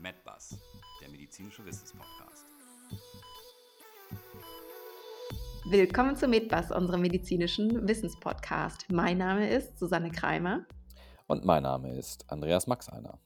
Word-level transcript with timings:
MedBus, 0.00 0.56
der 1.00 1.08
medizinische 1.08 1.64
Wissenspodcast. 1.66 2.46
Willkommen 5.68 6.14
zu 6.14 6.28
MedBus, 6.28 6.70
unserem 6.70 7.00
medizinischen 7.00 7.88
Wissenspodcast. 7.88 8.86
Mein 8.92 9.18
Name 9.18 9.50
ist 9.50 9.76
Susanne 9.76 10.10
Kreimer. 10.12 10.64
Und 11.26 11.44
mein 11.44 11.64
Name 11.64 11.96
ist 11.96 12.30
Andreas 12.30 12.68
Maxeiner. 12.68 13.18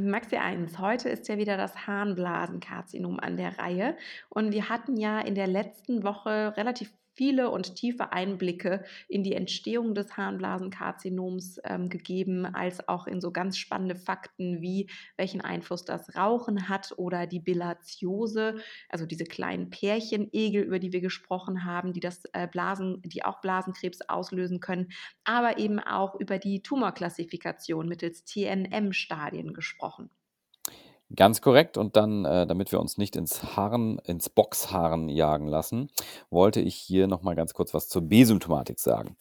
Maxi 0.00 0.36
1, 0.36 0.78
heute 0.80 1.08
ist 1.08 1.28
ja 1.28 1.38
wieder 1.38 1.56
das 1.56 1.86
Harnblasenkarzinom 1.86 3.20
an 3.20 3.36
der 3.36 3.56
Reihe. 3.56 3.96
Und 4.28 4.52
wir 4.52 4.68
hatten 4.68 4.96
ja 4.96 5.20
in 5.20 5.36
der 5.36 5.46
letzten 5.46 6.02
Woche 6.02 6.54
relativ 6.56 6.92
viele 7.16 7.50
und 7.50 7.74
tiefe 7.74 8.12
Einblicke 8.12 8.84
in 9.08 9.22
die 9.22 9.34
Entstehung 9.34 9.94
des 9.94 10.16
Harnblasenkarzinoms 10.16 11.60
ähm, 11.64 11.88
gegeben, 11.88 12.46
als 12.46 12.86
auch 12.88 13.06
in 13.06 13.20
so 13.20 13.32
ganz 13.32 13.56
spannende 13.56 13.96
Fakten 13.96 14.60
wie 14.60 14.88
welchen 15.16 15.40
Einfluss 15.40 15.84
das 15.84 16.14
Rauchen 16.14 16.68
hat 16.68 16.92
oder 16.96 17.26
die 17.26 17.40
Bilatiose, 17.40 18.56
also 18.88 19.06
diese 19.06 19.24
kleinen 19.24 19.70
Pärchenegel, 19.70 20.62
über 20.62 20.78
die 20.78 20.92
wir 20.92 21.00
gesprochen 21.00 21.64
haben, 21.64 21.92
die 21.92 22.00
das 22.00 22.24
äh, 22.32 22.46
Blasen, 22.46 23.00
die 23.02 23.24
auch 23.24 23.40
Blasenkrebs 23.40 24.02
auslösen 24.02 24.60
können, 24.60 24.88
aber 25.24 25.58
eben 25.58 25.78
auch 25.78 26.14
über 26.20 26.38
die 26.38 26.62
Tumorklassifikation 26.62 27.88
mittels 27.88 28.24
TNM-Stadien 28.24 29.54
gesprochen. 29.54 30.10
Ganz 31.14 31.40
korrekt. 31.40 31.76
Und 31.76 31.94
dann, 31.96 32.24
äh, 32.24 32.46
damit 32.46 32.72
wir 32.72 32.80
uns 32.80 32.98
nicht 32.98 33.14
ins 33.16 33.56
Harren, 33.56 33.98
ins 34.00 34.28
Boxharren 34.28 35.08
jagen 35.08 35.46
lassen, 35.46 35.88
wollte 36.30 36.60
ich 36.60 36.74
hier 36.74 37.06
nochmal 37.06 37.36
ganz 37.36 37.54
kurz 37.54 37.72
was 37.74 37.88
zur 37.88 38.02
B-Symptomatik 38.02 38.80
sagen. 38.80 39.16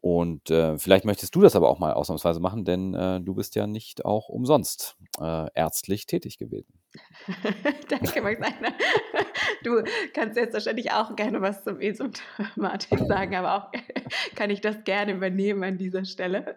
Und 0.00 0.50
äh, 0.50 0.78
vielleicht 0.78 1.04
möchtest 1.06 1.34
du 1.34 1.40
das 1.40 1.56
aber 1.56 1.70
auch 1.70 1.78
mal 1.80 1.94
ausnahmsweise 1.94 2.40
machen, 2.40 2.64
denn 2.64 2.94
äh, 2.94 3.20
du 3.20 3.34
bist 3.34 3.56
ja 3.56 3.66
nicht 3.66 4.04
auch 4.04 4.28
umsonst 4.28 4.96
äh, 5.20 5.48
ärztlich 5.54 6.06
tätig 6.06 6.38
gewesen. 6.38 6.83
Danke, 7.88 8.22
Maxine. 8.22 8.74
Du 9.62 9.82
kannst 10.12 10.36
wahrscheinlich 10.36 10.92
auch 10.92 11.16
gerne 11.16 11.40
was 11.40 11.64
zum 11.64 11.80
E-Symptomatik 11.80 12.98
sagen, 13.08 13.34
aber 13.34 13.54
auch 13.54 13.72
kann 14.36 14.50
ich 14.50 14.60
das 14.60 14.84
gerne 14.84 15.12
übernehmen 15.12 15.64
an 15.64 15.78
dieser 15.78 16.04
Stelle. 16.04 16.54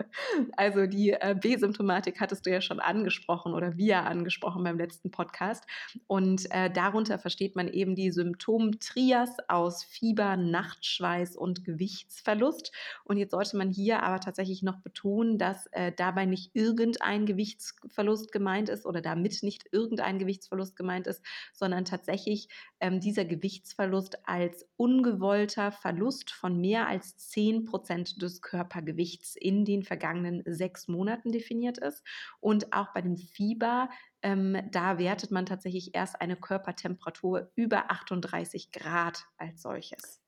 Also 0.56 0.86
die 0.86 1.12
äh, 1.12 1.36
B-Symptomatik 1.40 2.20
hattest 2.20 2.46
du 2.46 2.52
ja 2.52 2.62
schon 2.62 2.80
angesprochen 2.80 3.54
oder 3.54 3.78
wir 3.78 4.04
angesprochen 4.04 4.64
beim 4.64 4.78
letzten 4.78 5.12
Podcast. 5.12 5.66
Und 6.08 6.52
äh, 6.52 6.70
darunter 6.70 7.18
versteht 7.18 7.56
man 7.56 7.68
eben 7.68 7.96
die 7.96 8.12
Symptomtrias 8.12 9.38
aus 9.48 9.84
Fieber, 9.84 10.38
Nachtschweiß 10.38 11.38
und 11.38 11.64
Gewichtsverlust. 11.64 12.72
Und 13.06 13.18
jetzt 13.18 13.32
sollte 13.32 13.58
man 13.58 13.72
hier 13.72 14.04
aber 14.04 14.20
tatsächlich 14.20 14.64
noch 14.64 14.80
betonen, 14.80 15.38
dass 15.38 15.68
äh, 15.68 15.92
dabei 15.96 16.26
nicht 16.26 16.52
irgendein 16.54 17.26
Gewichtsverlust 17.26 18.32
gemeint 18.32 18.70
ist 18.70 18.86
oder 18.86 19.02
damit 19.02 19.44
nicht 19.44 19.66
irgendein 19.72 20.20
Gewichtsverlust 20.20 20.27
Gewichtsverlust 20.28 20.76
gemeint 20.76 21.08
ist, 21.08 21.24
sondern 21.54 21.86
tatsächlich 21.86 22.50
ähm, 22.80 23.00
dieser 23.00 23.26
Gewichtsverlust 23.26 24.28
als 24.28 24.68
ungewollter 24.76 25.72
Verlust 25.72 26.32
von 26.32 26.60
mehr 26.60 26.88
als 26.88 27.18
10 27.18 27.66
Prozent 27.66 28.22
des 28.22 28.42
Körpergewichts 28.42 29.36
in 29.36 29.66
den 29.66 29.84
vergangenen 29.84 30.44
sechs 30.46 30.88
Monaten 30.88 31.32
definiert 31.32 31.78
ist. 31.78 32.04
Und 32.40 32.74
auch 32.74 32.94
bei 32.94 33.02
dem 33.02 33.18
Fieber 33.18 33.90
ähm, 34.24 34.58
da 34.72 34.98
wertet 34.98 35.32
man 35.32 35.46
tatsächlich 35.46 35.94
erst 35.94 36.20
eine 36.20 36.36
Körpertemperatur 36.36 37.52
über 37.56 37.92
38 37.92 38.72
Grad 38.72 39.26
als 39.38 39.62
solches. 39.62 40.27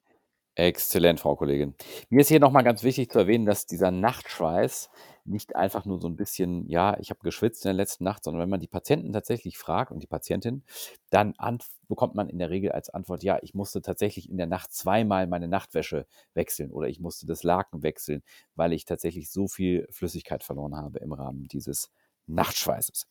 Exzellent, 0.59 1.19
Frau 1.19 1.35
Kollegin. 1.35 1.73
Mir 2.09 2.21
ist 2.21 2.27
hier 2.27 2.39
nochmal 2.39 2.63
ganz 2.63 2.83
wichtig 2.83 3.11
zu 3.11 3.19
erwähnen, 3.19 3.45
dass 3.45 3.65
dieser 3.65 3.91
Nachtschweiß 3.91 4.89
nicht 5.25 5.55
einfach 5.55 5.85
nur 5.85 5.99
so 5.99 6.07
ein 6.07 6.15
bisschen, 6.15 6.67
ja, 6.67 6.97
ich 6.99 7.11
habe 7.11 7.19
geschwitzt 7.23 7.63
in 7.63 7.69
der 7.69 7.75
letzten 7.75 8.03
Nacht, 8.03 8.23
sondern 8.23 8.41
wenn 8.41 8.49
man 8.49 8.59
die 8.59 8.67
Patienten 8.67 9.13
tatsächlich 9.13 9.57
fragt 9.57 9.91
und 9.91 10.01
die 10.01 10.07
Patientin, 10.07 10.63
dann 11.11 11.33
bekommt 11.87 12.15
man 12.15 12.29
in 12.29 12.39
der 12.39 12.49
Regel 12.49 12.71
als 12.71 12.89
Antwort, 12.89 13.23
ja, 13.23 13.37
ich 13.41 13.53
musste 13.53 13.81
tatsächlich 13.81 14.29
in 14.29 14.37
der 14.37 14.47
Nacht 14.47 14.73
zweimal 14.73 15.27
meine 15.27 15.47
Nachtwäsche 15.47 16.07
wechseln 16.33 16.71
oder 16.71 16.87
ich 16.87 16.99
musste 16.99 17.25
das 17.25 17.43
Laken 17.43 17.83
wechseln, 17.83 18.23
weil 18.55 18.73
ich 18.73 18.85
tatsächlich 18.85 19.29
so 19.29 19.47
viel 19.47 19.87
Flüssigkeit 19.91 20.43
verloren 20.43 20.75
habe 20.75 20.99
im 20.99 21.13
Rahmen 21.13 21.47
dieses 21.47 21.91
Nachtschweißes. 22.27 23.07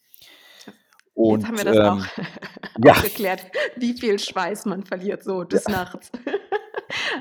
Und, 1.15 1.41
Jetzt 1.41 1.49
haben 1.49 1.59
wir 1.59 1.65
das 1.65 1.77
ähm, 1.77 1.83
auch 1.85 2.85
ja. 2.85 3.01
geklärt, 3.01 3.43
wie 3.77 3.93
viel 3.93 4.19
Schweiß 4.21 4.67
man 4.67 4.85
verliert 4.85 5.25
so 5.25 5.43
des 5.43 5.65
ja. 5.65 5.71
Nachts. 5.71 6.13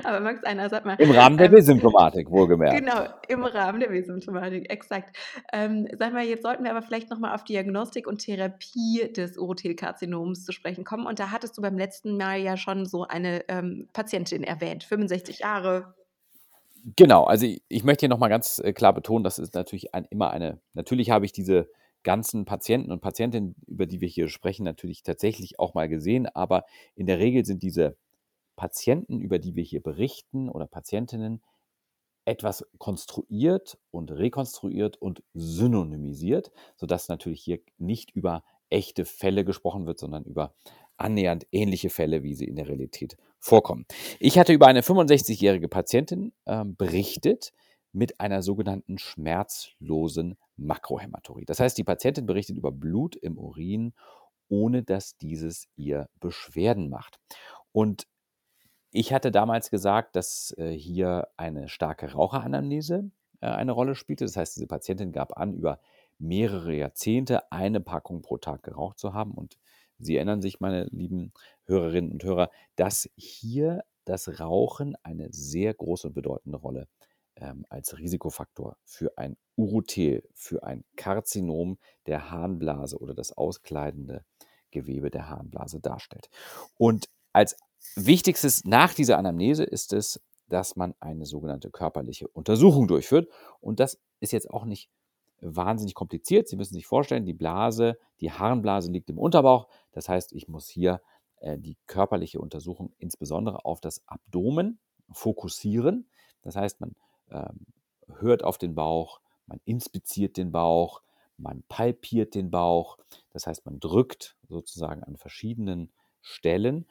Aber 0.04 0.20
Max 0.20 0.44
einer, 0.44 0.68
sag 0.68 0.84
mal. 0.84 0.94
Im 0.98 1.10
Rahmen 1.10 1.36
der 1.36 1.46
ähm, 1.46 1.52
B-Symptomatik, 1.52 2.30
wohlgemerkt. 2.30 2.78
Genau, 2.78 3.06
im 3.28 3.44
Rahmen 3.44 3.80
der 3.80 3.88
B-Symptomatik, 3.88 4.70
exakt. 4.70 5.16
Ähm, 5.52 5.88
sag 5.98 6.12
mal, 6.12 6.24
jetzt 6.24 6.42
sollten 6.42 6.64
wir 6.64 6.70
aber 6.70 6.82
vielleicht 6.82 7.10
nochmal 7.10 7.34
auf 7.34 7.44
Diagnostik 7.44 8.06
und 8.06 8.18
Therapie 8.18 9.12
des 9.12 9.38
Urothelkarzinoms 9.38 10.44
zu 10.44 10.52
sprechen 10.52 10.84
kommen. 10.84 11.06
Und 11.06 11.18
da 11.18 11.30
hattest 11.30 11.56
du 11.58 11.62
beim 11.62 11.78
letzten 11.78 12.16
Mal 12.16 12.40
ja 12.40 12.56
schon 12.56 12.86
so 12.86 13.04
eine 13.04 13.44
ähm, 13.48 13.88
Patientin 13.92 14.44
erwähnt, 14.44 14.84
65 14.84 15.40
Jahre, 15.40 15.94
Genau, 16.96 17.24
also 17.24 17.44
ich, 17.44 17.62
ich 17.68 17.84
möchte 17.84 18.02
hier 18.02 18.08
nochmal 18.08 18.28
ganz 18.28 18.60
äh, 18.60 18.72
klar 18.72 18.92
betonen, 18.94 19.24
das 19.24 19.38
ist 19.38 19.54
natürlich 19.54 19.94
ein, 19.94 20.06
immer 20.10 20.30
eine, 20.30 20.60
natürlich 20.74 21.10
habe 21.10 21.24
ich 21.26 21.32
diese 21.32 21.68
ganzen 22.02 22.44
Patienten 22.44 22.92
und 22.92 23.00
Patientinnen, 23.00 23.54
über 23.66 23.86
die 23.86 24.00
wir 24.00 24.08
hier 24.08 24.28
sprechen, 24.28 24.64
natürlich 24.64 25.02
tatsächlich 25.02 25.58
auch 25.58 25.74
mal 25.74 25.88
gesehen, 25.88 26.26
aber 26.26 26.64
in 26.94 27.06
der 27.06 27.18
Regel 27.18 27.44
sind 27.44 27.62
diese 27.62 27.96
Patienten, 28.58 29.20
über 29.20 29.38
die 29.38 29.54
wir 29.54 29.62
hier 29.62 29.80
berichten 29.80 30.48
oder 30.50 30.66
Patientinnen, 30.66 31.40
etwas 32.24 32.66
konstruiert 32.76 33.78
und 33.90 34.10
rekonstruiert 34.10 34.96
und 34.98 35.22
synonymisiert, 35.32 36.50
sodass 36.76 37.08
natürlich 37.08 37.40
hier 37.40 37.60
nicht 37.78 38.10
über 38.10 38.42
echte 38.68 39.06
Fälle 39.06 39.44
gesprochen 39.44 39.86
wird, 39.86 39.98
sondern 39.98 40.24
über 40.24 40.54
annähernd 40.98 41.46
ähnliche 41.52 41.88
Fälle, 41.88 42.24
wie 42.24 42.34
sie 42.34 42.46
in 42.46 42.56
der 42.56 42.68
Realität 42.68 43.16
vorkommen. 43.38 43.86
Ich 44.18 44.38
hatte 44.38 44.52
über 44.52 44.66
eine 44.66 44.82
65-jährige 44.82 45.68
Patientin 45.68 46.32
äh, 46.44 46.64
berichtet 46.64 47.52
mit 47.92 48.20
einer 48.20 48.42
sogenannten 48.42 48.98
schmerzlosen 48.98 50.36
Makrohämaturie. 50.56 51.44
Das 51.46 51.60
heißt, 51.60 51.78
die 51.78 51.84
Patientin 51.84 52.26
berichtet 52.26 52.56
über 52.56 52.72
Blut 52.72 53.14
im 53.14 53.38
Urin, 53.38 53.94
ohne 54.48 54.82
dass 54.82 55.16
dieses 55.16 55.68
ihr 55.76 56.08
Beschwerden 56.18 56.90
macht. 56.90 57.20
Und 57.70 58.08
ich 58.90 59.12
hatte 59.12 59.30
damals 59.30 59.70
gesagt, 59.70 60.16
dass 60.16 60.54
äh, 60.58 60.70
hier 60.70 61.28
eine 61.36 61.68
starke 61.68 62.12
Raucheranamnese 62.12 63.10
äh, 63.40 63.46
eine 63.46 63.72
Rolle 63.72 63.94
spielte. 63.94 64.24
Das 64.24 64.36
heißt, 64.36 64.56
diese 64.56 64.66
Patientin 64.66 65.12
gab 65.12 65.36
an, 65.36 65.54
über 65.54 65.80
mehrere 66.18 66.74
Jahrzehnte 66.74 67.52
eine 67.52 67.80
Packung 67.80 68.22
pro 68.22 68.38
Tag 68.38 68.62
geraucht 68.62 68.98
zu 68.98 69.12
haben. 69.12 69.32
Und 69.32 69.58
Sie 69.98 70.16
erinnern 70.16 70.40
sich, 70.40 70.60
meine 70.60 70.84
lieben 70.90 71.32
Hörerinnen 71.64 72.12
und 72.12 72.24
Hörer, 72.24 72.50
dass 72.76 73.10
hier 73.16 73.82
das 74.04 74.40
Rauchen 74.40 74.96
eine 75.02 75.32
sehr 75.32 75.74
große 75.74 76.08
und 76.08 76.14
bedeutende 76.14 76.58
Rolle 76.58 76.88
ähm, 77.36 77.66
als 77.68 77.98
Risikofaktor 77.98 78.76
für 78.84 79.16
ein 79.18 79.36
Urothel, 79.56 80.22
für 80.34 80.62
ein 80.62 80.84
Karzinom 80.96 81.78
der 82.06 82.30
Harnblase 82.30 82.98
oder 82.98 83.14
das 83.14 83.32
auskleidende 83.36 84.24
Gewebe 84.70 85.10
der 85.10 85.28
Harnblase 85.28 85.80
darstellt. 85.80 86.30
Und 86.76 87.08
als 87.32 87.56
Wichtigstes 87.96 88.64
nach 88.64 88.94
dieser 88.94 89.18
Anamnese 89.18 89.64
ist 89.64 89.92
es, 89.92 90.20
dass 90.48 90.76
man 90.76 90.94
eine 91.00 91.26
sogenannte 91.26 91.70
körperliche 91.70 92.28
Untersuchung 92.28 92.88
durchführt. 92.88 93.28
Und 93.60 93.80
das 93.80 93.98
ist 94.20 94.32
jetzt 94.32 94.50
auch 94.50 94.64
nicht 94.64 94.88
wahnsinnig 95.40 95.94
kompliziert. 95.94 96.48
Sie 96.48 96.56
müssen 96.56 96.74
sich 96.74 96.86
vorstellen, 96.86 97.24
die 97.24 97.34
Blase, 97.34 97.98
die 98.20 98.32
Harnblase 98.32 98.90
liegt 98.90 99.10
im 99.10 99.18
Unterbauch. 99.18 99.68
Das 99.92 100.08
heißt, 100.08 100.32
ich 100.32 100.48
muss 100.48 100.68
hier 100.68 101.00
äh, 101.40 101.58
die 101.58 101.76
körperliche 101.86 102.40
Untersuchung 102.40 102.92
insbesondere 102.98 103.64
auf 103.64 103.80
das 103.80 104.02
Abdomen 104.06 104.78
fokussieren. 105.12 106.08
Das 106.42 106.56
heißt, 106.56 106.80
man 106.80 106.94
ähm, 107.30 107.66
hört 108.18 108.42
auf 108.42 108.58
den 108.58 108.74
Bauch, 108.74 109.20
man 109.46 109.60
inspiziert 109.64 110.36
den 110.36 110.50
Bauch, 110.50 111.02
man 111.36 111.62
palpiert 111.68 112.34
den 112.34 112.50
Bauch. 112.50 112.98
Das 113.32 113.46
heißt, 113.46 113.64
man 113.64 113.78
drückt 113.80 114.36
sozusagen 114.48 115.04
an 115.04 115.16
verschiedenen 115.16 115.90
Stellen 116.20 116.86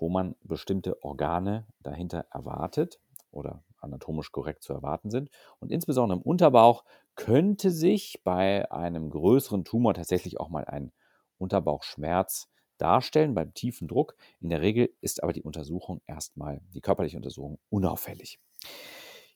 wo 0.00 0.08
man 0.08 0.36
bestimmte 0.42 1.02
Organe 1.02 1.66
dahinter 1.82 2.26
erwartet 2.30 3.00
oder 3.30 3.62
anatomisch 3.78 4.32
korrekt 4.32 4.62
zu 4.62 4.72
erwarten 4.72 5.10
sind. 5.10 5.30
Und 5.58 5.70
insbesondere 5.70 6.18
im 6.18 6.22
Unterbauch 6.22 6.84
könnte 7.14 7.70
sich 7.70 8.20
bei 8.24 8.70
einem 8.70 9.10
größeren 9.10 9.64
Tumor 9.64 9.94
tatsächlich 9.94 10.40
auch 10.40 10.48
mal 10.48 10.64
ein 10.64 10.92
Unterbauchschmerz 11.38 12.48
darstellen 12.78 13.34
beim 13.34 13.52
tiefen 13.54 13.88
Druck. 13.88 14.16
In 14.40 14.48
der 14.48 14.62
Regel 14.62 14.90
ist 15.00 15.22
aber 15.22 15.32
die 15.32 15.42
Untersuchung 15.42 16.00
erstmal, 16.06 16.60
die 16.74 16.80
körperliche 16.80 17.16
Untersuchung, 17.16 17.58
unauffällig. 17.68 18.40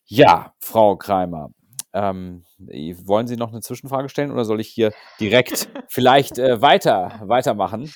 Ja, 0.07 0.55
Frau 0.61 0.97
Kreimer, 0.97 1.51
ähm, 1.95 2.45
wollen 2.59 3.29
Sie 3.29 3.37
noch 3.37 3.53
eine 3.53 3.61
Zwischenfrage 3.61 4.09
stellen 4.09 4.33
oder 4.33 4.45
soll 4.45 4.61
ich 4.61 4.69
hier 4.69 4.93
direkt 5.21 5.69
vielleicht 5.89 6.39
äh, 6.39 6.61
weiter, 6.61 7.21
weitermachen? 7.23 7.91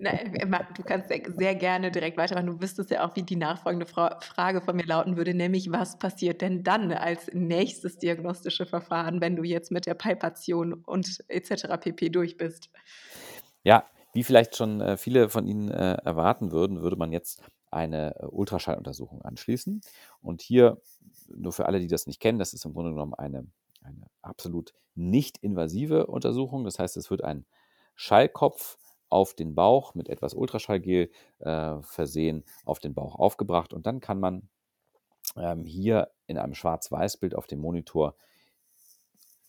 Nein, 0.00 0.34
du 0.76 0.82
kannst 0.82 1.08
sehr 1.08 1.54
gerne 1.54 1.92
direkt 1.92 2.16
weitermachen. 2.16 2.48
Du 2.48 2.60
wüsstest 2.60 2.90
ja 2.90 3.06
auch, 3.06 3.14
wie 3.14 3.22
die 3.22 3.36
nachfolgende 3.36 3.86
Fra 3.86 4.18
Frage 4.20 4.60
von 4.60 4.74
mir 4.74 4.84
lauten 4.84 5.16
würde, 5.16 5.34
nämlich 5.34 5.70
was 5.70 5.98
passiert 5.98 6.42
denn 6.42 6.64
dann 6.64 6.92
als 6.92 7.30
nächstes 7.32 7.96
diagnostische 7.98 8.66
Verfahren, 8.66 9.20
wenn 9.20 9.36
du 9.36 9.44
jetzt 9.44 9.70
mit 9.70 9.86
der 9.86 9.94
Palpation 9.94 10.74
und 10.74 11.24
etc. 11.28 11.78
pp 11.80 12.10
durch 12.10 12.36
bist? 12.36 12.70
Ja, 13.62 13.84
wie 14.12 14.24
vielleicht 14.24 14.56
schon 14.56 14.80
äh, 14.80 14.96
viele 14.96 15.28
von 15.28 15.46
Ihnen 15.46 15.70
äh, 15.70 15.94
erwarten 16.04 16.50
würden, 16.50 16.82
würde 16.82 16.96
man 16.96 17.12
jetzt 17.12 17.40
eine 17.70 18.14
äh, 18.16 18.26
Ultraschalluntersuchung 18.26 19.22
anschließen. 19.22 19.80
Und 20.22 20.40
hier, 20.40 20.80
nur 21.28 21.52
für 21.52 21.66
alle, 21.66 21.80
die 21.80 21.86
das 21.86 22.06
nicht 22.06 22.20
kennen, 22.20 22.38
das 22.38 22.52
ist 22.52 22.64
im 22.64 22.72
Grunde 22.72 22.90
genommen 22.90 23.14
eine, 23.14 23.46
eine 23.82 24.06
absolut 24.22 24.72
nicht 24.94 25.38
invasive 25.38 26.06
Untersuchung. 26.06 26.64
Das 26.64 26.78
heißt, 26.78 26.96
es 26.96 27.10
wird 27.10 27.22
ein 27.24 27.46
Schallkopf 27.94 28.78
auf 29.08 29.34
den 29.34 29.54
Bauch 29.54 29.94
mit 29.94 30.08
etwas 30.08 30.34
Ultraschallgel 30.34 31.10
äh, 31.38 31.82
versehen, 31.82 32.44
auf 32.64 32.78
den 32.80 32.94
Bauch 32.94 33.16
aufgebracht. 33.16 33.72
Und 33.72 33.86
dann 33.86 34.00
kann 34.00 34.18
man 34.18 34.48
ähm, 35.36 35.64
hier 35.64 36.10
in 36.26 36.38
einem 36.38 36.54
Schwarz-Weiß-Bild 36.54 37.34
auf 37.34 37.46
dem 37.46 37.60
Monitor 37.60 38.16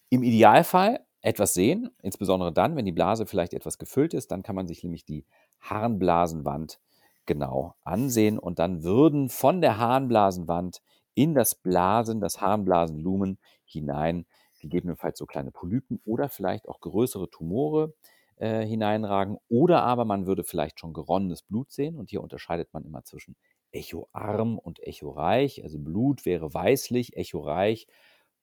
im 0.10 0.24
Idealfall 0.24 1.06
etwas 1.22 1.56
sehen, 1.56 1.90
insbesondere 2.04 2.54
dann, 2.54 2.76
wenn 2.76 2.86
die 2.86 2.92
Blase 2.92 3.26
vielleicht 3.26 3.56
etwas 3.56 3.80
gefüllt 3.80 4.14
ist, 4.14 4.32
dann 4.32 4.44
kann 4.44 4.56
man 4.56 4.68
sich 4.68 4.84
nämlich 4.84 5.06
die 5.06 5.26
Harnblasenwand 5.60 6.80
genau 7.26 7.74
ansehen. 7.82 8.38
Und 8.38 8.60
dann 8.60 8.84
würden 8.84 9.30
von 9.30 9.62
der 9.62 9.80
Harnblasenwand 9.80 10.84
in 11.16 11.34
das 11.34 11.56
Blasen, 11.56 12.22
das 12.22 12.42
Harnblasenlumen 12.42 13.40
hinein 13.66 14.26
gegebenenfalls 14.60 15.18
so 15.18 15.26
kleine 15.26 15.52
Polypen 15.52 16.02
oder 16.06 16.30
vielleicht 16.30 16.68
auch 16.68 16.80
größere 16.80 17.30
Tumore 17.30 17.94
äh, 18.38 18.66
hineinragen 18.66 19.38
oder 19.50 19.84
aber 19.84 20.06
man 20.06 20.26
würde 20.26 20.44
vielleicht 20.44 20.80
schon 20.80 20.94
geronnenes 20.94 21.42
Blut 21.44 21.72
sehen 21.72 21.98
und 21.98 22.10
hier 22.10 22.22
unterscheidet 22.22 22.74
man 22.74 22.84
immer 22.84 23.04
zwischen 23.04 23.36
echoarm 23.72 24.58
und 24.58 24.80
echoreich. 24.84 25.64
Also 25.64 25.80
Blut 25.80 26.26
wäre 26.26 26.54
weißlich, 26.54 27.16
echoreich 27.18 27.88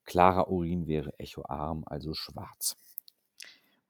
Klarer 0.05 0.49
Urin 0.51 0.87
wäre 0.89 1.19
echoarm, 1.19 1.85
also 1.87 2.15
schwarz. 2.15 2.77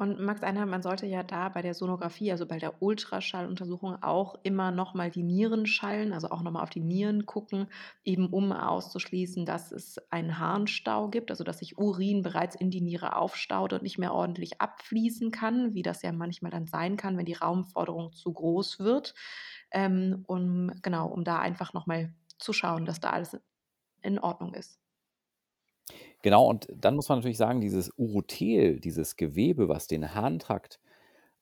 Und 0.03 0.19
Max 0.19 0.43
Einhard, 0.43 0.69
man 0.69 0.83
sollte 0.83 1.07
ja 1.07 1.23
da 1.23 1.49
bei 1.49 1.63
der 1.63 1.75
Sonographie, 1.75 2.33
also 2.33 2.45
bei 2.45 2.59
der 2.59 2.83
Ultraschalluntersuchung 2.83 4.03
auch 4.03 4.35
immer 4.43 4.73
nochmal 4.73 5.13
die 5.13 5.23
Nieren 5.23 5.65
schallen, 5.65 6.13
also 6.13 6.31
auch 6.31 6.43
nochmal 6.43 6.65
auf 6.65 6.71
die 6.71 6.81
Nieren 6.81 7.25
gucken, 7.25 7.69
eben 8.03 8.27
um 8.27 8.51
auszuschließen, 8.51 9.47
dass 9.47 9.71
es 9.71 9.99
einen 10.11 10.41
Harnstau 10.41 11.09
gibt, 11.09 11.31
also 11.31 11.45
dass 11.45 11.61
sich 11.61 11.79
Urin 11.79 12.23
bereits 12.23 12.57
in 12.57 12.73
die 12.73 12.81
Niere 12.81 13.15
aufstaut 13.15 13.75
und 13.75 13.85
nicht 13.85 13.97
mehr 13.97 14.13
ordentlich 14.13 14.61
abfließen 14.61 15.31
kann, 15.31 15.73
wie 15.75 15.83
das 15.83 16.03
ja 16.03 16.11
manchmal 16.11 16.51
dann 16.51 16.67
sein 16.67 16.97
kann, 16.97 17.17
wenn 17.17 17.27
die 17.27 17.35
Raumforderung 17.35 18.13
zu 18.13 18.33
groß 18.33 18.81
wird. 18.81 19.15
Ähm, 19.71 20.25
um 20.27 20.73
genau, 20.83 21.07
um 21.07 21.23
da 21.23 21.39
einfach 21.39 21.75
nochmal 21.75 22.13
zu 22.39 22.53
schauen, 22.53 22.87
dass 22.87 22.99
da 22.99 23.11
alles 23.11 23.39
in 24.03 24.19
Ordnung 24.19 24.53
ist. 24.55 24.82
Genau, 26.23 26.47
und 26.49 26.69
dann 26.75 26.95
muss 26.97 27.09
man 27.09 27.19
natürlich 27.19 27.37
sagen, 27.39 27.61
dieses 27.61 27.91
Urothel, 27.97 28.79
dieses 28.81 29.17
Gewebe, 29.17 29.69
was 29.69 29.87
den 29.89 30.15
Harntrakt 30.15 30.81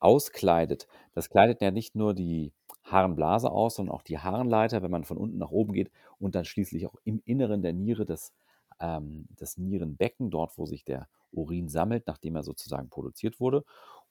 auskleidet, 0.00 0.88
das 1.14 1.30
kleidet 1.30 1.60
ja 1.62 1.70
nicht 1.70 1.94
nur 1.96 2.14
die 2.14 2.52
Harnblase 2.84 3.50
aus, 3.50 3.76
sondern 3.76 3.94
auch 3.94 4.02
die 4.02 4.18
Harnleiter, 4.18 4.82
wenn 4.82 4.90
man 4.90 5.04
von 5.04 5.18
unten 5.18 5.38
nach 5.38 5.50
oben 5.50 5.72
geht 5.74 5.90
und 6.18 6.34
dann 6.34 6.44
schließlich 6.46 6.86
auch 6.86 6.94
im 7.04 7.22
Inneren 7.26 7.62
der 7.62 7.72
Niere 7.74 8.06
das, 8.06 8.32
ähm, 8.80 9.26
das 9.36 9.58
Nierenbecken, 9.58 10.30
dort 10.30 10.56
wo 10.58 10.66
sich 10.66 10.84
der 10.84 11.08
Urin 11.32 11.68
sammelt, 11.68 12.06
nachdem 12.06 12.36
er 12.36 12.42
sozusagen 12.42 12.88
produziert 12.90 13.40
wurde. 13.40 13.64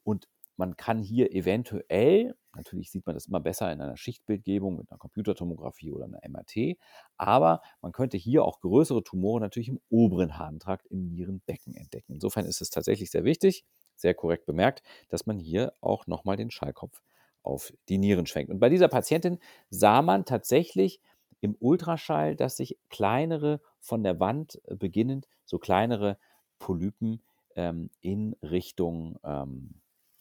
Und 0.04 0.28
man 0.60 0.76
kann 0.76 1.02
hier 1.02 1.32
eventuell, 1.34 2.36
natürlich 2.54 2.92
sieht 2.92 3.06
man 3.06 3.16
das 3.16 3.28
immer 3.28 3.40
besser 3.40 3.72
in 3.72 3.80
einer 3.80 3.96
Schichtbildgebung 3.96 4.76
mit 4.76 4.92
einer 4.92 4.98
Computertomographie 4.98 5.94
oder 5.94 6.04
einer 6.04 6.20
MRT, 6.28 6.78
aber 7.16 7.62
man 7.82 7.94
könnte 7.94 8.18
hier 8.18 8.44
auch 8.44 8.60
größere 8.60 9.02
Tumore 9.02 9.40
natürlich 9.40 9.70
im 9.70 9.80
oberen 9.90 10.38
Harntrakt 10.38 10.86
im 10.88 11.08
Nierenbecken 11.08 11.74
entdecken. 11.76 12.12
Insofern 12.12 12.46
ist 12.46 12.60
es 12.60 12.70
tatsächlich 12.70 13.10
sehr 13.10 13.24
wichtig, 13.24 13.64
sehr 13.96 14.14
korrekt 14.14 14.46
bemerkt, 14.46 14.84
dass 15.08 15.26
man 15.26 15.40
hier 15.40 15.74
auch 15.80 16.08
nochmal 16.08 16.36
den 16.36 16.52
Schallkopf 16.52 17.02
auf 17.42 17.72
die 17.88 17.98
Nieren 17.98 18.26
schwenkt. 18.26 18.52
Und 18.52 18.60
bei 18.60 18.68
dieser 18.68 18.90
Patientin 18.90 19.40
sah 19.70 20.02
man 20.02 20.26
tatsächlich 20.26 21.00
im 21.40 21.56
Ultraschall, 21.58 22.36
dass 22.36 22.58
sich 22.58 22.78
kleinere 22.90 23.62
von 23.80 24.04
der 24.04 24.20
Wand 24.20 24.62
beginnend, 24.68 25.30
so 25.46 25.58
kleinere 25.58 26.18
Polypen 26.60 27.24
ähm, 27.56 27.92
in 28.02 28.36
Richtung 28.42 29.18
ähm, 29.24 29.80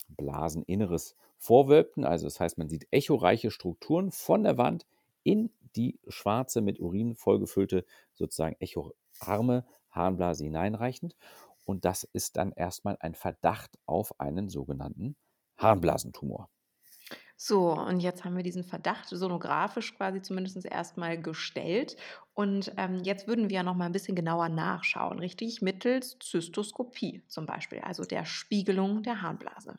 Blaseninneres 0.09 1.17
vorwölbten. 1.37 2.05
Also 2.05 2.27
das 2.27 2.41
heißt, 2.41 2.59
man 2.59 2.69
sieht 2.69 2.89
echoreiche 2.91 3.51
Strukturen 3.51 4.11
von 4.11 4.43
der 4.43 4.59
Wand 4.59 4.87
in 5.23 5.51
die 5.77 6.01
schwarze, 6.09 6.61
mit 6.61 6.81
Urin 6.81 7.15
vollgefüllte, 7.15 7.85
sozusagen 8.15 8.57
echoarme 8.61 9.67
Harnblase 9.91 10.45
hineinreichend. 10.45 11.17
Und 11.65 11.85
das 11.85 12.05
ist 12.05 12.37
dann 12.37 12.53
erstmal 12.53 12.97
ein 13.01 13.15
Verdacht 13.15 13.79
auf 13.87 14.19
einen 14.21 14.49
sogenannten 14.49 15.17
Harnblasentumor. 15.57 16.49
So, 17.37 17.73
und 17.73 18.01
jetzt 18.01 18.25
haben 18.25 18.37
wir 18.37 18.43
diesen 18.43 18.65
Verdacht 18.65 19.09
sonografisch 19.09 19.95
quasi 19.97 20.21
zumindest 20.23 20.65
erstmal 20.67 21.21
gestellt. 21.21 21.97
Und 22.35 22.73
ähm, 22.77 22.97
jetzt 23.05 23.27
würden 23.29 23.49
wir 23.49 23.57
ja 23.57 23.63
noch 23.63 23.75
mal 23.77 23.87
ein 23.87 23.93
bisschen 23.93 24.17
genauer 24.17 24.49
nachschauen, 24.49 25.19
richtig? 25.19 25.63
Mittels 25.63 26.19
Zystoskopie 26.19 27.25
zum 27.29 27.47
Beispiel, 27.47 27.81
also 27.81 28.05
der 28.05 28.25
Spiegelung 28.25 29.03
der 29.03 29.23
Harnblase. 29.23 29.77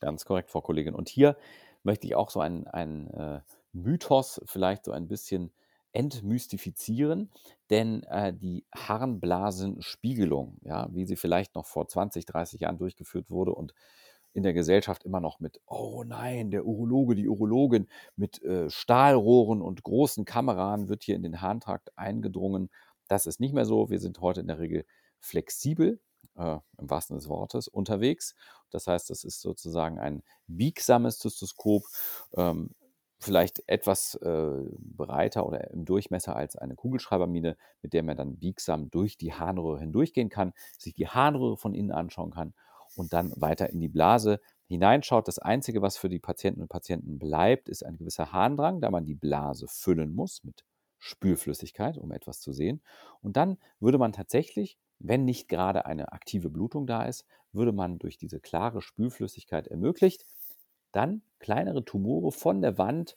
Ganz 0.00 0.24
korrekt, 0.24 0.50
Frau 0.50 0.60
Kollegin. 0.60 0.94
Und 0.94 1.08
hier 1.08 1.36
möchte 1.82 2.06
ich 2.06 2.14
auch 2.14 2.30
so 2.30 2.40
einen, 2.40 2.66
einen 2.66 3.08
äh, 3.10 3.40
Mythos 3.72 4.40
vielleicht 4.44 4.84
so 4.84 4.92
ein 4.92 5.08
bisschen 5.08 5.52
entmystifizieren, 5.92 7.30
denn 7.70 8.02
äh, 8.04 8.32
die 8.34 8.66
Harnblasenspiegelung, 8.74 10.58
ja, 10.62 10.88
wie 10.92 11.06
sie 11.06 11.16
vielleicht 11.16 11.54
noch 11.54 11.66
vor 11.66 11.86
20, 11.86 12.26
30 12.26 12.60
Jahren 12.60 12.78
durchgeführt 12.78 13.30
wurde 13.30 13.54
und 13.54 13.74
in 14.32 14.42
der 14.42 14.52
Gesellschaft 14.52 15.04
immer 15.04 15.20
noch 15.20 15.38
mit, 15.38 15.60
oh 15.66 16.02
nein, 16.04 16.50
der 16.50 16.66
Urologe, 16.66 17.14
die 17.14 17.28
Urologin 17.28 17.86
mit 18.16 18.42
äh, 18.42 18.68
Stahlrohren 18.68 19.62
und 19.62 19.84
großen 19.84 20.24
Kameran 20.24 20.88
wird 20.88 21.04
hier 21.04 21.14
in 21.14 21.22
den 21.22 21.40
Harntrakt 21.40 21.96
eingedrungen. 21.96 22.70
Das 23.06 23.26
ist 23.26 23.38
nicht 23.38 23.54
mehr 23.54 23.64
so. 23.64 23.90
Wir 23.90 24.00
sind 24.00 24.20
heute 24.20 24.40
in 24.40 24.48
der 24.48 24.58
Regel 24.58 24.84
flexibel 25.20 26.00
äh, 26.36 26.58
im 26.78 26.90
wahrsten 26.90 27.16
des 27.16 27.28
Wortes, 27.28 27.68
unterwegs. 27.68 28.34
Das 28.70 28.86
heißt, 28.86 29.10
das 29.10 29.24
ist 29.24 29.40
sozusagen 29.40 29.98
ein 29.98 30.22
biegsames 30.46 31.18
Zystoskop, 31.18 31.84
ähm, 32.36 32.70
vielleicht 33.20 33.62
etwas 33.68 34.16
äh, 34.16 34.62
breiter 34.78 35.46
oder 35.46 35.70
im 35.70 35.84
Durchmesser 35.84 36.36
als 36.36 36.56
eine 36.56 36.74
Kugelschreibermine, 36.74 37.56
mit 37.80 37.92
der 37.92 38.02
man 38.02 38.16
dann 38.16 38.36
biegsam 38.36 38.90
durch 38.90 39.16
die 39.16 39.32
Harnröhre 39.32 39.80
hindurchgehen 39.80 40.28
kann, 40.28 40.52
sich 40.78 40.94
die 40.94 41.08
Harnröhre 41.08 41.56
von 41.56 41.74
innen 41.74 41.92
anschauen 41.92 42.32
kann 42.32 42.54
und 42.96 43.12
dann 43.12 43.32
weiter 43.36 43.70
in 43.70 43.80
die 43.80 43.88
Blase 43.88 44.40
hineinschaut. 44.66 45.26
Das 45.28 45.38
Einzige, 45.38 45.82
was 45.82 45.96
für 45.96 46.08
die 46.08 46.18
Patienten 46.18 46.60
und 46.62 46.68
Patienten 46.68 47.18
bleibt, 47.18 47.68
ist 47.68 47.84
ein 47.84 47.96
gewisser 47.96 48.32
Harndrang, 48.32 48.80
da 48.80 48.90
man 48.90 49.04
die 49.04 49.14
Blase 49.14 49.66
füllen 49.68 50.14
muss 50.14 50.44
mit 50.44 50.64
Spülflüssigkeit, 50.98 51.98
um 51.98 52.12
etwas 52.12 52.40
zu 52.40 52.52
sehen. 52.52 52.82
Und 53.20 53.36
dann 53.36 53.58
würde 53.80 53.98
man 53.98 54.12
tatsächlich 54.12 54.78
wenn 55.06 55.26
nicht 55.26 55.48
gerade 55.48 55.84
eine 55.84 56.12
aktive 56.12 56.48
Blutung 56.48 56.86
da 56.86 57.04
ist, 57.04 57.26
würde 57.52 57.72
man 57.72 57.98
durch 57.98 58.16
diese 58.16 58.40
klare 58.40 58.80
Spülflüssigkeit 58.80 59.68
ermöglicht, 59.68 60.24
dann 60.92 61.22
kleinere 61.38 61.84
Tumore 61.84 62.32
von 62.32 62.62
der 62.62 62.78
Wand 62.78 63.16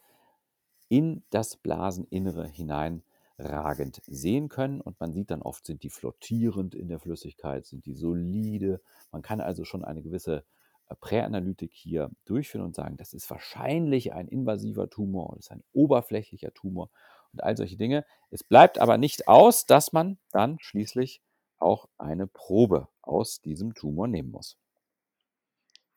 in 0.89 1.23
das 1.29 1.55
Blaseninnere 1.55 2.45
hineinragend 2.45 4.01
sehen 4.05 4.49
können. 4.49 4.81
Und 4.81 4.99
man 4.99 5.13
sieht 5.13 5.31
dann 5.31 5.41
oft, 5.41 5.65
sind 5.65 5.83
die 5.83 5.89
flottierend 5.89 6.75
in 6.75 6.89
der 6.89 6.99
Flüssigkeit, 6.99 7.65
sind 7.65 7.85
die 7.85 7.93
solide. 7.93 8.81
Man 9.11 9.21
kann 9.21 9.39
also 9.39 9.63
schon 9.63 9.85
eine 9.85 10.01
gewisse 10.01 10.43
äh, 10.89 10.95
Präanalytik 10.95 11.71
hier 11.73 12.11
durchführen 12.25 12.65
und 12.65 12.75
sagen, 12.75 12.97
das 12.97 13.13
ist 13.13 13.29
wahrscheinlich 13.29 14.11
ein 14.11 14.27
invasiver 14.27 14.89
Tumor, 14.89 15.33
das 15.35 15.45
ist 15.45 15.51
ein 15.51 15.63
oberflächlicher 15.71 16.53
Tumor 16.53 16.89
und 17.31 17.43
all 17.43 17.55
solche 17.55 17.77
Dinge. 17.77 18.05
Es 18.29 18.43
bleibt 18.43 18.77
aber 18.77 18.97
nicht 18.97 19.29
aus, 19.29 19.65
dass 19.65 19.93
man 19.93 20.17
dann 20.31 20.57
schließlich 20.59 21.21
auch 21.59 21.89
eine 21.97 22.27
Probe 22.27 22.87
aus 23.01 23.41
diesem 23.41 23.73
Tumor 23.73 24.07
nehmen 24.07 24.31
muss. 24.31 24.57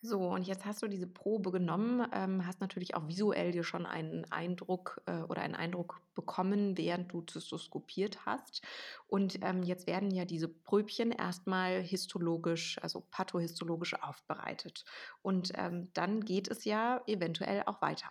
So, 0.03 0.19
und 0.31 0.47
jetzt 0.47 0.65
hast 0.65 0.83
du 0.83 0.89
diese 0.89 1.07
Probe 1.07 1.51
genommen, 1.51 2.07
ähm, 2.15 2.47
hast 2.47 2.63
natürlich 2.63 2.95
auch 2.95 3.07
visuell 3.07 3.53
dir 3.53 3.65
schon 3.65 3.85
einen 3.85 4.25
Eindruck 4.33 5.03
äh, 5.05 5.21
oder 5.25 5.43
einen 5.43 5.55
Eindruck 5.55 6.01
bekommen, 6.15 6.79
während 6.79 7.13
du 7.13 7.21
zystoskopiert 7.21 8.25
hast. 8.25 8.63
Und 9.09 9.39
ähm, 9.43 9.63
jetzt 9.63 9.87
werden 9.87 10.11
ja 10.11 10.25
diese 10.25 10.49
Pröbchen 10.49 11.13
erstmal 11.13 11.83
histologisch, 11.83 12.79
also 12.81 13.03
pathohistologisch 13.11 13.95
aufbereitet. 14.03 14.87
Und 15.21 15.53
ähm, 15.57 15.91
dann 15.93 16.25
geht 16.25 16.51
es 16.51 16.65
ja 16.65 17.03
eventuell 17.07 17.65
auch 17.67 17.83
weiter. 17.83 18.09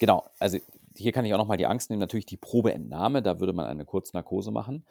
Genau, 0.00 0.28
also 0.40 0.58
hier 0.96 1.12
kann 1.12 1.24
ich 1.24 1.32
auch 1.34 1.38
nochmal 1.38 1.56
die 1.56 1.66
Angst 1.66 1.88
nehmen, 1.88 2.00
natürlich 2.00 2.26
die 2.26 2.36
Probeentnahme, 2.36 3.22
da 3.22 3.38
würde 3.38 3.52
man 3.52 3.66
eine 3.66 3.84
Kurznarkose 3.84 4.50
machen 4.50 4.84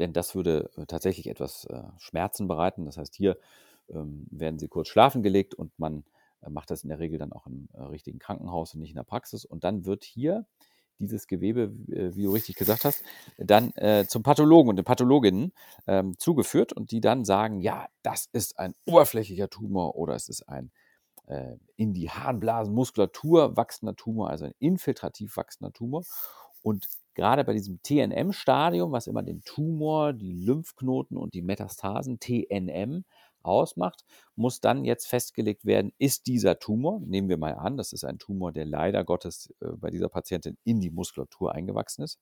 denn 0.00 0.12
das 0.12 0.34
würde 0.34 0.70
äh, 0.76 0.86
tatsächlich 0.86 1.28
etwas 1.28 1.66
äh, 1.66 1.82
Schmerzen 1.98 2.48
bereiten. 2.48 2.86
Das 2.86 2.96
heißt, 2.96 3.14
hier 3.14 3.36
ähm, 3.90 4.26
werden 4.30 4.58
sie 4.58 4.68
kurz 4.68 4.88
schlafen 4.88 5.22
gelegt 5.22 5.54
und 5.54 5.78
man 5.78 6.04
äh, 6.42 6.50
macht 6.50 6.70
das 6.70 6.82
in 6.82 6.88
der 6.88 6.98
Regel 6.98 7.18
dann 7.18 7.32
auch 7.32 7.46
im 7.46 7.68
richtigen 7.74 8.18
Krankenhaus 8.18 8.74
und 8.74 8.80
nicht 8.80 8.90
in 8.90 8.96
der 8.96 9.04
Praxis. 9.04 9.44
Und 9.44 9.62
dann 9.62 9.84
wird 9.84 10.04
hier 10.04 10.46
dieses 10.98 11.26
Gewebe, 11.26 11.72
wie 11.86 12.24
du 12.24 12.30
richtig 12.30 12.56
gesagt 12.56 12.84
hast, 12.84 13.02
dann 13.38 13.72
zum 14.06 14.22
Pathologen 14.22 14.68
und 14.68 14.76
den 14.76 14.84
Pathologinnen 14.84 15.54
ähm, 15.86 16.18
zugeführt 16.18 16.74
und 16.74 16.90
die 16.90 17.00
dann 17.00 17.24
sagen, 17.24 17.60
ja, 17.60 17.86
das 18.02 18.28
ist 18.34 18.58
ein 18.58 18.74
oberflächlicher 18.84 19.48
Tumor 19.48 19.96
oder 19.96 20.14
es 20.14 20.28
ist 20.28 20.46
ein 20.46 20.70
in 21.76 21.94
die 21.94 22.10
Harnblasenmuskulatur 22.10 23.56
wachsender 23.56 23.96
Tumor, 23.96 24.28
also 24.28 24.44
ein 24.44 24.54
infiltrativ 24.58 25.38
wachsender 25.38 25.72
Tumor. 25.72 26.02
Und 26.62 26.86
gerade 27.14 27.44
bei 27.44 27.52
diesem 27.52 27.80
TNM-Stadium, 27.82 28.92
was 28.92 29.06
immer 29.06 29.22
den 29.22 29.42
Tumor, 29.44 30.12
die 30.12 30.32
Lymphknoten 30.32 31.16
und 31.16 31.34
die 31.34 31.42
Metastasen, 31.42 32.18
TNM, 32.20 33.04
ausmacht, 33.42 34.04
muss 34.36 34.60
dann 34.60 34.84
jetzt 34.84 35.06
festgelegt 35.06 35.64
werden, 35.64 35.92
ist 35.98 36.26
dieser 36.26 36.58
Tumor, 36.58 37.00
nehmen 37.00 37.28
wir 37.28 37.38
mal 37.38 37.54
an, 37.54 37.76
das 37.76 37.92
ist 37.92 38.04
ein 38.04 38.18
Tumor, 38.18 38.52
der 38.52 38.66
leider 38.66 39.04
Gottes 39.04 39.52
äh, 39.60 39.68
bei 39.76 39.90
dieser 39.90 40.08
Patientin 40.08 40.56
in 40.64 40.80
die 40.80 40.90
Muskulatur 40.90 41.54
eingewachsen 41.54 42.02
ist, 42.02 42.18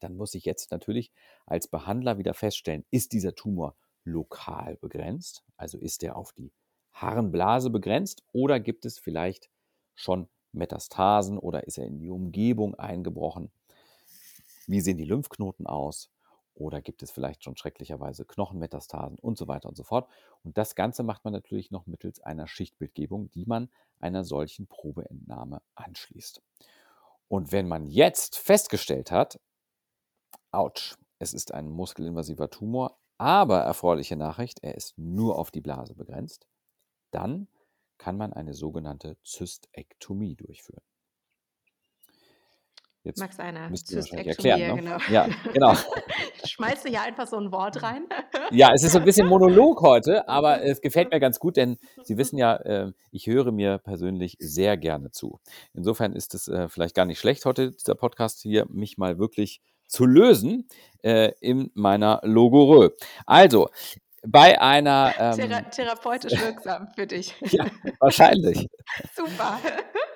dann 0.00 0.16
muss 0.16 0.34
ich 0.34 0.44
jetzt 0.44 0.70
natürlich 0.70 1.10
als 1.46 1.68
Behandler 1.68 2.18
wieder 2.18 2.34
feststellen, 2.34 2.84
ist 2.90 3.12
dieser 3.12 3.34
Tumor 3.34 3.76
lokal 4.04 4.76
begrenzt, 4.76 5.44
also 5.56 5.78
ist 5.78 6.02
er 6.02 6.16
auf 6.16 6.32
die 6.32 6.52
Harnblase 6.92 7.70
begrenzt 7.70 8.22
oder 8.32 8.60
gibt 8.60 8.84
es 8.84 8.98
vielleicht 8.98 9.50
schon 9.94 10.28
Metastasen 10.52 11.38
oder 11.38 11.66
ist 11.66 11.78
er 11.78 11.86
in 11.86 11.98
die 11.98 12.10
Umgebung 12.10 12.74
eingebrochen? 12.74 13.50
Wie 14.66 14.80
sehen 14.80 14.98
die 14.98 15.04
Lymphknoten 15.04 15.66
aus? 15.66 16.10
Oder 16.54 16.82
gibt 16.82 17.02
es 17.02 17.10
vielleicht 17.10 17.44
schon 17.44 17.56
schrecklicherweise 17.56 18.24
Knochenmetastasen 18.24 19.18
und 19.18 19.38
so 19.38 19.46
weiter 19.46 19.68
und 19.68 19.76
so 19.76 19.84
fort. 19.84 20.08
Und 20.42 20.58
das 20.58 20.74
Ganze 20.74 21.04
macht 21.04 21.24
man 21.24 21.32
natürlich 21.32 21.70
noch 21.70 21.86
mittels 21.86 22.20
einer 22.20 22.48
Schichtbildgebung, 22.48 23.30
die 23.30 23.46
man 23.46 23.70
einer 24.00 24.24
solchen 24.24 24.66
Probeentnahme 24.66 25.62
anschließt. 25.76 26.42
Und 27.28 27.52
wenn 27.52 27.68
man 27.68 27.86
jetzt 27.86 28.36
festgestellt 28.36 29.12
hat, 29.12 29.38
ouch, 30.50 30.96
es 31.18 31.32
ist 31.32 31.54
ein 31.54 31.68
muskelinvasiver 31.68 32.50
Tumor, 32.50 32.98
aber 33.18 33.60
erfreuliche 33.60 34.16
Nachricht, 34.16 34.60
er 34.62 34.74
ist 34.74 34.96
nur 34.98 35.38
auf 35.38 35.50
die 35.50 35.60
Blase 35.60 35.94
begrenzt, 35.94 36.46
dann 37.10 37.48
kann 37.98 38.16
man 38.16 38.32
eine 38.32 38.54
sogenannte 38.54 39.16
Zystektomie 39.24 40.36
durchführen. 40.36 40.82
Jetzt 43.04 43.20
Max 43.20 43.38
einer 43.38 43.70
wahrscheinlich 43.70 44.26
erklären. 44.26 44.60
Ne? 44.60 44.82
Genau. 44.82 44.98
Ja, 45.10 45.28
genau. 45.52 45.74
Schmeißt 46.44 46.84
du 46.84 46.90
hier 46.90 47.00
einfach 47.02 47.26
so 47.26 47.36
ein 47.36 47.50
Wort 47.52 47.82
rein? 47.82 48.06
ja, 48.50 48.70
es 48.74 48.82
ist 48.82 48.92
so 48.92 48.98
ein 48.98 49.04
bisschen 49.04 49.28
Monolog 49.28 49.80
heute, 49.80 50.28
aber 50.28 50.62
es 50.62 50.80
gefällt 50.80 51.10
mir 51.10 51.20
ganz 51.20 51.38
gut, 51.38 51.56
denn 51.56 51.78
Sie 52.02 52.18
wissen 52.18 52.36
ja, 52.36 52.56
äh, 52.56 52.92
ich 53.10 53.26
höre 53.26 53.50
mir 53.52 53.78
persönlich 53.78 54.36
sehr 54.40 54.76
gerne 54.76 55.10
zu. 55.10 55.40
Insofern 55.72 56.12
ist 56.12 56.34
es 56.34 56.48
äh, 56.48 56.68
vielleicht 56.68 56.94
gar 56.94 57.06
nicht 57.06 57.18
schlecht 57.18 57.44
heute, 57.46 57.70
dieser 57.70 57.94
Podcast 57.94 58.42
hier, 58.42 58.66
mich 58.68 58.98
mal 58.98 59.18
wirklich 59.18 59.62
zu 59.86 60.04
lösen 60.04 60.68
äh, 61.02 61.32
in 61.40 61.70
meiner 61.74 62.20
Logorö. 62.24 62.90
Also, 63.24 63.70
bei 64.30 64.60
einer. 64.60 65.14
Ähm, 65.18 65.36
Thera 65.36 65.62
therapeutisch 65.62 66.32
wirksam 66.40 66.88
für 66.94 67.06
dich. 67.06 67.34
ja, 67.40 67.66
wahrscheinlich. 68.00 68.68
Super. 69.14 69.58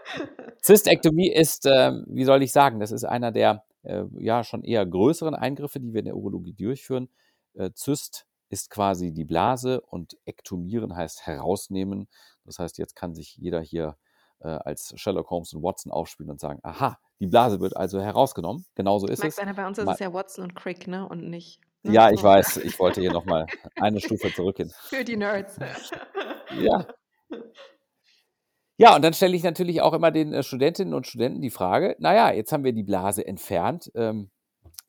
Zystektomie 0.63 1.33
ist, 1.33 1.67
äh, 1.67 1.93
wie 2.07 2.25
soll 2.25 2.43
ich 2.43 2.53
sagen, 2.53 2.81
das 2.81 2.93
ist 2.93 3.05
einer 3.05 3.33
der 3.33 3.65
äh, 3.83 4.05
ja 4.19 4.45
schon 4.45 4.63
eher 4.63 4.85
größeren 4.85 5.35
Eingriffe, 5.35 5.81
die 5.81 5.93
wir 5.93 6.01
in 6.01 6.07
der 6.07 6.17
Urologie 6.17 6.53
durchführen. 6.53 7.09
Äh, 7.55 7.71
Zyst 7.75 8.27
ist 8.49 8.71
quasi 8.71 9.13
die 9.13 9.25
Blase 9.25 9.81
und 9.81 10.19
ektomieren 10.27 10.95
heißt 10.95 11.27
herausnehmen. 11.27 12.09
Das 12.45 12.59
heißt, 12.59 12.79
jetzt 12.79 12.95
kann 12.95 13.15
sich 13.15 13.37
jeder 13.37 13.61
hier 13.61 13.97
äh, 14.41 14.49
als 14.49 14.93
Sherlock 14.97 15.31
Holmes 15.31 15.55
und 15.55 15.63
Watson 15.63 15.91
aufspielen 15.91 16.31
und 16.31 16.41
sagen, 16.41 16.61
aha, 16.63 16.99
die 17.19 17.27
Blase 17.27 17.61
wird 17.61 17.77
also 17.77 18.01
herausgenommen. 18.01 18.67
Genauso 18.75 19.07
ist 19.07 19.23
Max, 19.23 19.37
es. 19.37 19.43
Einer 19.43 19.55
bei 19.55 19.67
uns 19.67 19.79
ist 19.79 19.89
es 19.89 19.99
ja 20.01 20.13
Watson 20.13 20.45
und 20.45 20.55
Crick, 20.55 20.87
ne? 20.87 21.09
Und 21.09 21.31
nicht. 21.31 21.61
Ja, 21.83 22.11
ich 22.11 22.23
weiß. 22.23 22.59
Ich 22.59 22.79
wollte 22.79 23.01
hier 23.01 23.13
nochmal 23.13 23.47
eine 23.77 24.01
Stufe 24.01 24.33
zurückgehen. 24.33 24.73
Für 24.89 25.05
die 25.05 25.17
Nerds. 25.17 25.59
ja. 26.61 26.87
Ja, 28.79 28.97
und 28.97 29.03
dann 29.03 29.15
stelle 29.15 29.37
ich 29.37 29.43
natürlich 29.43 29.81
auch 29.81 29.93
immer 29.93 30.11
den 30.11 30.33
äh, 30.33 30.43
Studentinnen 30.43 30.95
und 30.95 31.07
Studenten 31.07 31.41
die 31.41 31.51
Frage: 31.51 31.97
Naja, 31.99 32.33
jetzt 32.33 32.53
haben 32.53 32.65
wir 32.65 32.73
die 32.73 32.83
Blase 32.83 33.27
entfernt. 33.27 33.91
Ähm, 33.95 34.31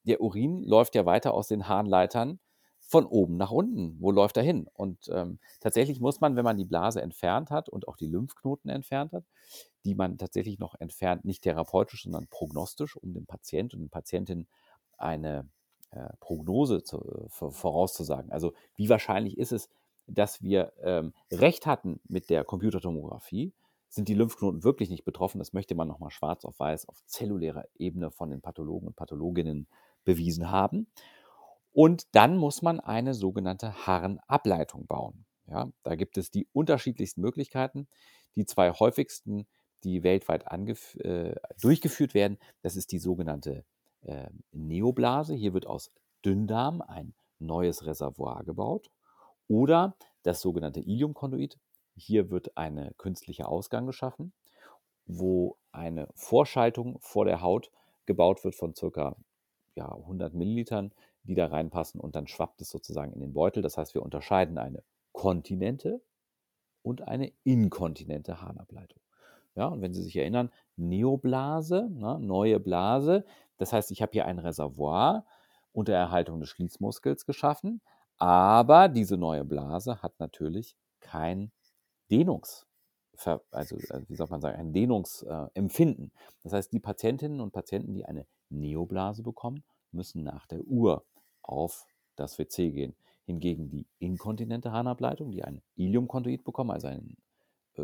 der 0.03 0.21
Urin 0.21 0.63
läuft 0.63 0.95
ja 0.95 1.05
weiter 1.05 1.33
aus 1.33 1.47
den 1.47 1.67
Harnleitern 1.67 2.39
von 2.79 3.05
oben 3.05 3.37
nach 3.37 3.51
unten. 3.51 3.97
Wo 3.99 4.11
läuft 4.11 4.37
er 4.37 4.43
hin? 4.43 4.67
Und 4.73 5.09
ähm, 5.11 5.39
tatsächlich 5.61 5.99
muss 5.99 6.21
man, 6.21 6.35
wenn 6.35 6.43
man 6.43 6.57
die 6.57 6.65
Blase 6.65 7.01
entfernt 7.01 7.49
hat 7.49 7.69
und 7.69 7.87
auch 7.87 7.97
die 7.97 8.07
Lymphknoten 8.07 8.69
entfernt 8.69 9.13
hat, 9.13 9.25
die 9.85 9.95
man 9.95 10.17
tatsächlich 10.17 10.59
noch 10.59 10.75
entfernt, 10.79 11.25
nicht 11.25 11.43
therapeutisch, 11.43 12.03
sondern 12.03 12.27
prognostisch, 12.27 12.95
um 12.95 13.13
dem 13.13 13.25
Patient 13.25 13.73
und 13.73 13.81
den 13.81 13.89
Patientin 13.89 14.47
eine 14.97 15.49
Prognose 16.19 16.83
zu, 16.83 16.99
äh, 16.99 17.29
vorauszusagen. 17.29 18.31
Also 18.31 18.53
wie 18.75 18.89
wahrscheinlich 18.89 19.37
ist 19.37 19.51
es, 19.51 19.69
dass 20.07 20.41
wir 20.41 20.73
ähm, 20.81 21.13
recht 21.31 21.65
hatten 21.65 21.99
mit 22.07 22.29
der 22.29 22.43
Computertomographie? 22.43 23.53
Sind 23.89 24.07
die 24.07 24.15
Lymphknoten 24.15 24.63
wirklich 24.63 24.89
nicht 24.89 25.05
betroffen? 25.05 25.39
Das 25.39 25.53
möchte 25.53 25.75
man 25.75 25.87
nochmal 25.87 26.09
schwarz 26.09 26.45
auf 26.45 26.59
weiß 26.59 26.89
auf 26.89 27.03
zellulärer 27.05 27.65
Ebene 27.75 28.11
von 28.11 28.29
den 28.29 28.41
Pathologen 28.41 28.87
und 28.87 28.95
Pathologinnen 28.95 29.67
bewiesen 30.03 30.49
haben. 30.49 30.87
Und 31.71 32.15
dann 32.15 32.37
muss 32.37 32.61
man 32.61 32.79
eine 32.79 33.13
sogenannte 33.13 33.87
Harnableitung 33.87 34.85
bauen. 34.87 35.25
Ja, 35.47 35.69
da 35.83 35.95
gibt 35.95 36.17
es 36.17 36.31
die 36.31 36.47
unterschiedlichsten 36.53 37.21
Möglichkeiten. 37.21 37.87
Die 38.35 38.45
zwei 38.45 38.71
häufigsten, 38.71 39.45
die 39.83 40.03
weltweit 40.03 40.45
äh, 40.51 41.35
durchgeführt 41.61 42.13
werden, 42.13 42.37
das 42.61 42.75
ist 42.75 42.91
die 42.91 42.99
sogenannte 42.99 43.65
äh, 44.05 44.29
Neoblase. 44.51 45.33
Hier 45.33 45.53
wird 45.53 45.67
aus 45.67 45.91
Dünndarm 46.25 46.81
ein 46.81 47.13
neues 47.39 47.85
Reservoir 47.85 48.43
gebaut. 48.43 48.89
Oder 49.47 49.95
das 50.23 50.41
sogenannte 50.41 50.79
Iliumkonduit. 50.79 51.59
Hier 51.95 52.31
wird 52.31 52.57
ein 52.57 52.91
künstlicher 52.97 53.49
Ausgang 53.49 53.85
geschaffen, 53.85 54.33
wo 55.05 55.57
eine 55.71 56.07
Vorschaltung 56.15 56.97
vor 57.01 57.25
der 57.25 57.41
Haut 57.41 57.71
gebaut 58.05 58.43
wird 58.43 58.55
von 58.55 58.73
ca. 58.73 59.15
Ja, 59.75 59.91
100 59.91 60.33
Millilitern, 60.33 60.91
die 61.23 61.35
da 61.35 61.47
reinpassen 61.47 61.99
und 61.99 62.15
dann 62.15 62.27
schwappt 62.27 62.61
es 62.61 62.69
sozusagen 62.69 63.13
in 63.13 63.19
den 63.19 63.33
Beutel. 63.33 63.61
Das 63.61 63.77
heißt, 63.77 63.93
wir 63.93 64.03
unterscheiden 64.03 64.57
eine 64.57 64.83
kontinente 65.11 66.01
und 66.81 67.07
eine 67.07 67.31
inkontinente 67.43 68.41
Harnableitung. 68.41 68.99
Ja, 69.55 69.67
und 69.67 69.81
wenn 69.81 69.93
Sie 69.93 70.01
sich 70.01 70.15
erinnern, 70.15 70.51
Neoblase, 70.75 71.87
na, 71.91 72.17
ne, 72.17 72.25
neue 72.25 72.59
Blase, 72.59 73.23
das 73.63 73.71
heißt, 73.71 73.91
ich 73.91 74.01
habe 74.01 74.11
hier 74.11 74.25
ein 74.25 74.39
Reservoir 74.39 75.25
unter 75.71 75.93
Erhaltung 75.93 76.41
des 76.41 76.49
Schließmuskels 76.49 77.25
geschaffen, 77.25 77.81
aber 78.17 78.89
diese 78.89 79.17
neue 79.17 79.45
Blase 79.45 80.01
hat 80.01 80.19
natürlich 80.19 80.75
kein 80.99 81.51
Dehnungs, 82.11 82.67
also 83.51 83.77
äh, 83.77 84.01
wie 84.09 84.15
soll 84.15 84.27
man 84.29 84.41
sagen, 84.41 84.59
ein 84.59 84.73
Dehnungsempfinden. 84.73 86.11
Das 86.43 86.51
heißt, 86.51 86.73
die 86.73 86.79
Patientinnen 86.79 87.39
und 87.39 87.53
Patienten, 87.53 87.93
die 87.93 88.05
eine 88.05 88.27
Neoblase 88.49 89.23
bekommen, 89.23 89.63
müssen 89.91 90.23
nach 90.23 90.45
der 90.45 90.61
Uhr 90.65 91.05
auf 91.41 91.87
das 92.17 92.37
WC 92.37 92.71
gehen. 92.71 92.95
Hingegen 93.25 93.69
die 93.69 93.87
inkontinente 93.99 94.73
Harnableitung, 94.73 95.31
die 95.31 95.45
ein 95.45 95.61
Iliumkonduit 95.75 96.43
bekommen, 96.43 96.71
also 96.71 96.89
äh, 96.89 96.99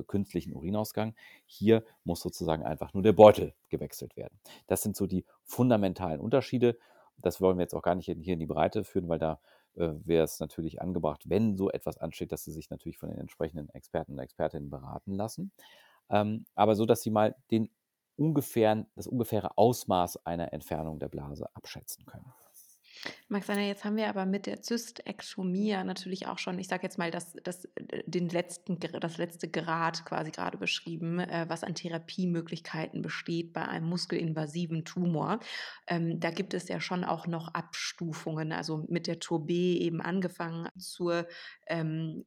künstlichen 0.08 0.53
Urinausgang, 0.53 1.15
hier 1.46 1.84
muss 2.03 2.22
sozusagen 2.22 2.63
einfach 2.63 2.93
nur 2.93 3.03
der 3.03 3.13
Beutel 3.13 3.53
gewechselt 3.69 4.15
werden. 4.17 4.39
Das 4.67 4.81
sind 4.81 4.96
so 4.96 5.08
die 5.08 5.25
fundamentalen 5.43 6.19
Unterschiede. 6.19 6.77
Das 7.17 7.41
wollen 7.41 7.58
wir 7.58 7.63
jetzt 7.63 7.75
auch 7.75 7.81
gar 7.81 7.96
nicht 7.96 8.05
hier 8.05 8.34
in 8.34 8.39
die 8.39 8.46
Breite 8.46 8.84
führen, 8.84 9.10
weil 9.10 9.19
da 9.19 9.39
äh, 9.75 9.91
wäre 10.05 10.24
es 10.24 10.39
natürlich 10.39 10.81
angebracht, 10.81 11.29
wenn 11.29 11.58
so 11.58 11.69
etwas 11.69 11.98
ansteht, 11.98 12.31
dass 12.31 12.43
Sie 12.43 12.51
sich 12.51 12.69
natürlich 12.69 12.98
von 12.98 13.10
den 13.10 13.19
entsprechenden 13.19 13.69
Experten 13.69 14.13
und 14.13 14.19
Expertinnen 14.19 14.69
beraten 14.69 15.13
lassen. 15.13 15.51
Ähm, 16.10 16.46
aber 16.55 16.75
so, 16.75 16.86
dass 16.86 17.01
Sie 17.01 17.12
mal 17.12 17.36
den 17.51 17.69
ungefähren, 18.15 18.88
das 18.96 19.08
ungefähre 19.08 19.58
Ausmaß 19.58 20.25
einer 20.25 20.51
Entfernung 20.53 21.00
der 21.00 21.08
Blase 21.08 21.48
abschätzen 21.55 22.05
können. 22.05 22.34
Maxana, 23.27 23.62
jetzt 23.62 23.86
haben 23.86 23.96
wir 23.96 24.10
aber 24.10 24.25
mit 24.25 24.46
der 24.46 24.62
Zystektomie 24.62 25.72
natürlich 25.84 26.27
auch 26.27 26.38
schon, 26.38 26.60
ich 26.60 26.68
sage 26.68 26.84
jetzt 26.84 26.98
mal, 26.98 27.12
das, 27.12 27.34
das, 27.44 27.65
äh, 27.75 28.03
den 28.06 28.29
letzten, 28.29 28.79
das 28.79 29.18
letzte 29.18 29.50
Grad 29.50 30.06
quasi 30.06 30.32
gerade 30.32 30.58
beschrieben, 30.58 31.20
äh, 31.20 31.46
was 31.48 31.63
an 31.63 31.75
Therapiemöglichkeiten 31.75 33.01
besteht 33.01 33.53
bei 33.53 33.68
einem 33.68 33.88
muskelinvasiven 33.88 34.86
Tumor. 34.86 35.39
Ähm, 35.88 36.20
da 36.20 36.32
gibt 36.32 36.53
es 36.53 36.68
ja 36.68 36.82
schon 36.82 37.03
auch 37.03 37.27
noch 37.27 37.53
Abstufungen, 37.53 38.51
also 38.51 38.86
mit 38.89 39.08
der 39.08 39.20
Tour 39.20 39.46
B 39.46 39.77
eben 39.77 40.01
angefangen 40.01 40.68
zur 40.77 41.27
ähm, 41.68 42.25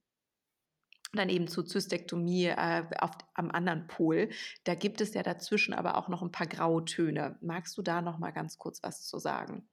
dann 1.14 1.28
eben 1.28 1.46
zu 1.46 1.62
Zystektomie 1.62 2.46
äh, 2.46 2.84
auf, 2.98 3.10
am 3.34 3.50
anderen 3.50 3.86
Pol. 3.86 4.30
Da 4.64 4.74
gibt 4.74 5.00
es 5.02 5.12
ja 5.12 5.22
dazwischen 5.22 5.74
aber 5.74 5.98
auch 5.98 6.08
noch 6.08 6.22
ein 6.22 6.32
paar 6.32 6.46
graue 6.46 6.84
Töne. 6.86 7.36
Magst 7.42 7.76
du 7.76 7.82
da 7.82 8.00
noch 8.00 8.18
mal 8.18 8.30
ganz 8.30 8.56
kurz 8.56 8.82
was 8.82 9.06
zu 9.06 9.18
sagen? 9.18 9.68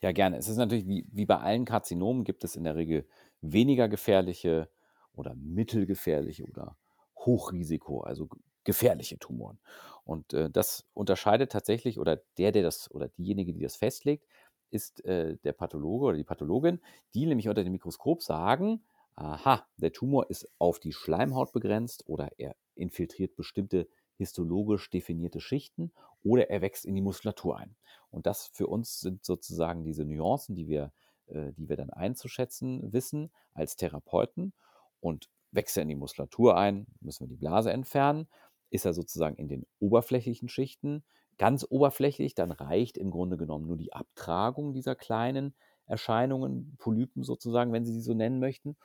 Ja, 0.00 0.12
gerne. 0.12 0.36
Es 0.36 0.48
ist 0.48 0.56
natürlich 0.56 0.86
wie, 0.86 1.06
wie 1.12 1.26
bei 1.26 1.38
allen 1.38 1.64
Karzinomen 1.64 2.24
gibt 2.24 2.44
es 2.44 2.56
in 2.56 2.64
der 2.64 2.76
Regel 2.76 3.06
weniger 3.40 3.88
gefährliche 3.88 4.68
oder 5.12 5.34
mittelgefährliche 5.34 6.44
oder 6.44 6.76
Hochrisiko, 7.16 8.00
also 8.00 8.28
gefährliche 8.64 9.18
Tumoren. 9.18 9.58
Und 10.04 10.32
äh, 10.34 10.50
das 10.50 10.86
unterscheidet 10.94 11.52
tatsächlich, 11.52 11.98
oder 11.98 12.16
der, 12.38 12.52
der 12.52 12.62
das, 12.62 12.90
oder 12.90 13.08
diejenige, 13.08 13.52
die 13.52 13.60
das 13.62 13.76
festlegt, 13.76 14.26
ist 14.70 15.04
äh, 15.04 15.36
der 15.44 15.52
Pathologe 15.52 16.06
oder 16.06 16.16
die 16.16 16.24
Pathologin, 16.24 16.80
die 17.14 17.26
nämlich 17.26 17.48
unter 17.48 17.62
dem 17.62 17.72
Mikroskop 17.72 18.22
sagen, 18.22 18.84
aha, 19.14 19.66
der 19.76 19.92
Tumor 19.92 20.28
ist 20.30 20.48
auf 20.58 20.80
die 20.80 20.92
Schleimhaut 20.92 21.52
begrenzt 21.52 22.04
oder 22.08 22.30
er 22.38 22.56
infiltriert 22.74 23.36
bestimmte 23.36 23.86
histologisch 24.16 24.90
definierte 24.90 25.40
Schichten 25.40 25.92
oder 26.22 26.50
er 26.50 26.62
wächst 26.62 26.84
in 26.84 26.94
die 26.94 27.02
Muskulatur 27.02 27.58
ein. 27.58 27.76
Und 28.10 28.26
das 28.26 28.46
für 28.52 28.66
uns 28.66 29.00
sind 29.00 29.24
sozusagen 29.24 29.84
diese 29.84 30.04
Nuancen, 30.04 30.54
die 30.54 30.68
wir, 30.68 30.92
äh, 31.26 31.52
die 31.52 31.68
wir 31.68 31.76
dann 31.76 31.90
einzuschätzen 31.90 32.92
wissen 32.92 33.30
als 33.52 33.76
Therapeuten. 33.76 34.52
Und 35.00 35.28
wächst 35.50 35.76
er 35.76 35.82
in 35.82 35.88
die 35.88 35.96
Muskulatur 35.96 36.56
ein, 36.56 36.86
müssen 37.00 37.24
wir 37.24 37.28
die 37.28 37.36
Blase 37.36 37.72
entfernen. 37.72 38.28
Ist 38.70 38.84
er 38.84 38.94
sozusagen 38.94 39.36
in 39.36 39.48
den 39.48 39.66
oberflächlichen 39.78 40.48
Schichten 40.48 41.04
ganz 41.38 41.66
oberflächlich, 41.68 42.34
dann 42.34 42.52
reicht 42.52 42.96
im 42.96 43.10
Grunde 43.10 43.36
genommen 43.36 43.66
nur 43.66 43.76
die 43.76 43.92
Abtragung 43.92 44.72
dieser 44.72 44.94
kleinen 44.94 45.54
Erscheinungen, 45.86 46.76
Polypen 46.78 47.24
sozusagen, 47.24 47.72
wenn 47.72 47.84
Sie 47.84 47.92
sie 47.92 48.00
so 48.00 48.14
nennen 48.14 48.38
möchten. 48.38 48.76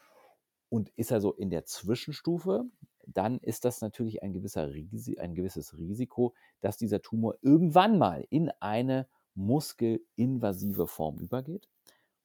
Und 0.69 0.89
ist 0.95 1.11
er 1.11 1.21
so 1.21 1.33
in 1.33 1.49
der 1.49 1.65
Zwischenstufe, 1.65 2.65
dann 3.13 3.39
ist 3.39 3.65
das 3.65 3.81
natürlich 3.81 4.23
ein, 4.23 4.33
gewisser 4.33 4.63
ein 4.63 5.35
gewisses 5.35 5.77
Risiko, 5.77 6.33
dass 6.61 6.77
dieser 6.77 7.01
Tumor 7.01 7.35
irgendwann 7.41 7.97
mal 7.97 8.25
in 8.29 8.51
eine 8.59 9.07
muskelinvasive 9.35 10.87
Form 10.87 11.17
übergeht. 11.19 11.69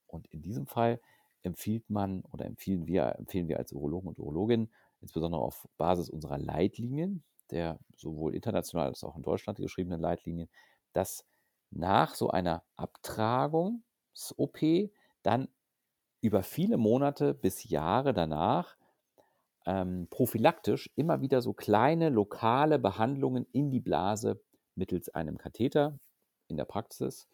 Und 0.07 0.27
in 0.29 0.43
diesem 0.43 0.67
Fall 0.67 1.01
empfiehlt 1.43 1.91
man 1.91 2.23
oder 2.33 2.47
empfehlen 2.47 2.87
wir, 2.87 3.17
empfehlen 3.19 3.49
wir 3.49 3.59
als 3.59 3.73
Urologen 3.73 4.09
und 4.09 4.19
Urologinnen, 4.19 4.73
insbesondere 5.01 5.43
auf 5.43 5.69
Basis 5.77 6.09
unserer 6.09 6.39
Leitlinien, 6.39 7.23
der 7.51 7.79
sowohl 7.97 8.35
international 8.35 8.89
als 8.89 9.05
auch 9.05 9.17
in 9.17 9.23
Deutschland 9.23 9.59
geschriebenen 9.59 10.01
Leitlinien, 10.01 10.49
dass 10.93 11.27
nach 11.71 12.15
so 12.15 12.31
einer 12.31 12.63
Abtragungs-OP 12.77 14.59
dann 15.23 15.49
über 16.21 16.43
viele 16.43 16.79
Monate 16.79 17.35
bis 17.35 17.69
Jahre 17.69 18.15
danach 18.15 18.77
ähm, 19.67 20.09
prophylaktisch 20.11 20.91
immer 20.97 21.21
wieder 21.21 21.41
so 21.41 21.53
kleine 21.53 22.11
lokale 22.11 22.79
Behandlungen 22.79 23.47
in 23.53 23.71
die 23.71 23.81
Blase 23.81 24.43
mittels 24.75 25.09
einem 25.09 25.39
Katheter 25.39 25.99
in 26.49 26.57
der 26.57 26.65
Praxis 26.65 27.29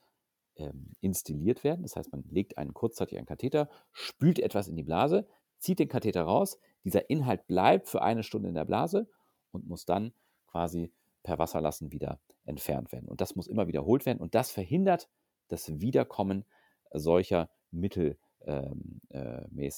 ähm, 0.57 0.93
instilliert 1.01 1.65
werden. 1.65 1.83
Das 1.83 1.97
heißt, 1.97 2.13
man 2.13 2.23
legt 2.29 2.59
einen 2.59 2.75
kurzzeitig 2.75 3.19
einen 3.19 3.27
Katheter, 3.27 3.69
spült 3.93 4.39
etwas 4.39 4.69
in 4.69 4.77
die 4.77 4.83
Blase, 4.83 5.27
zieht 5.59 5.79
den 5.79 5.89
Katheter 5.89 6.23
raus, 6.23 6.59
dieser 6.85 7.11
Inhalt 7.11 7.47
bleibt 7.47 7.89
für 7.89 8.03
eine 8.03 8.23
Stunde 8.23 8.49
in 8.49 8.55
der 8.55 8.65
Blase 8.65 9.09
und 9.53 9.67
muss 9.67 9.85
dann 9.85 10.13
quasi 10.47 10.93
per 11.23 11.39
Wasserlassen 11.39 11.93
wieder 11.93 12.21
entfernt 12.45 12.93
werden. 12.93 13.09
Und 13.09 13.21
das 13.21 13.37
muss 13.37 13.47
immer 13.47 13.67
wiederholt 13.67 14.07
werden 14.07 14.21
und 14.21 14.35
das 14.35 14.51
verhindert 14.51 15.09
das 15.49 15.81
Wiederkommen 15.81 16.45
solcher 16.93 17.51
mittelmäßig 17.71 18.30
ähm, 18.47 19.01
äh, 19.09 19.71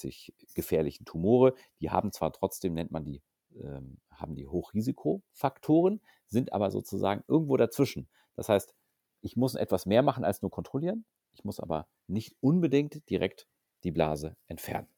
gefährlichen 0.54 1.04
Tumore. 1.04 1.54
Die 1.80 1.90
haben 1.90 2.12
zwar 2.12 2.32
trotzdem, 2.32 2.74
nennt 2.74 2.90
man 2.90 3.04
die, 3.04 3.22
ähm, 3.56 3.98
haben 4.10 4.34
die 4.34 4.46
Hochrisikofaktoren, 4.46 6.00
sind 6.26 6.52
aber 6.52 6.70
sozusagen 6.70 7.24
irgendwo 7.28 7.56
dazwischen. 7.56 8.08
Das 8.36 8.48
heißt, 8.48 8.74
ich 9.20 9.36
muss 9.36 9.54
etwas 9.54 9.86
mehr 9.86 10.02
machen 10.02 10.24
als 10.24 10.42
nur 10.42 10.50
kontrollieren. 10.50 11.04
Ich 11.32 11.44
muss 11.44 11.60
aber 11.60 11.86
nicht 12.06 12.34
unbedingt 12.40 13.08
direkt 13.08 13.46
die 13.84 13.90
Blase 13.90 14.36
entfernen. 14.48 14.88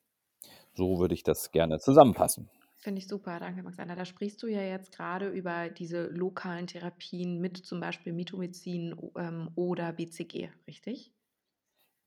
So 0.75 0.99
würde 0.99 1.15
ich 1.15 1.23
das 1.23 1.53
gerne 1.53 1.79
zusammenfassen. 1.79 2.51
Finde 2.77 2.99
ich 2.99 3.09
super, 3.09 3.39
danke 3.41 3.63
Maxana. 3.63 3.95
Da 3.95 4.05
sprichst 4.05 4.43
du 4.43 4.47
ja 4.47 4.61
jetzt 4.61 4.93
gerade 4.93 5.29
über 5.31 5.71
diese 5.71 6.09
lokalen 6.09 6.67
Therapien 6.67 7.41
mit 7.41 7.57
zum 7.57 7.81
Beispiel 7.81 8.13
Mitomycin 8.13 8.95
ähm, 9.17 9.51
oder 9.55 9.93
BCG, 9.93 10.51
richtig? 10.67 11.11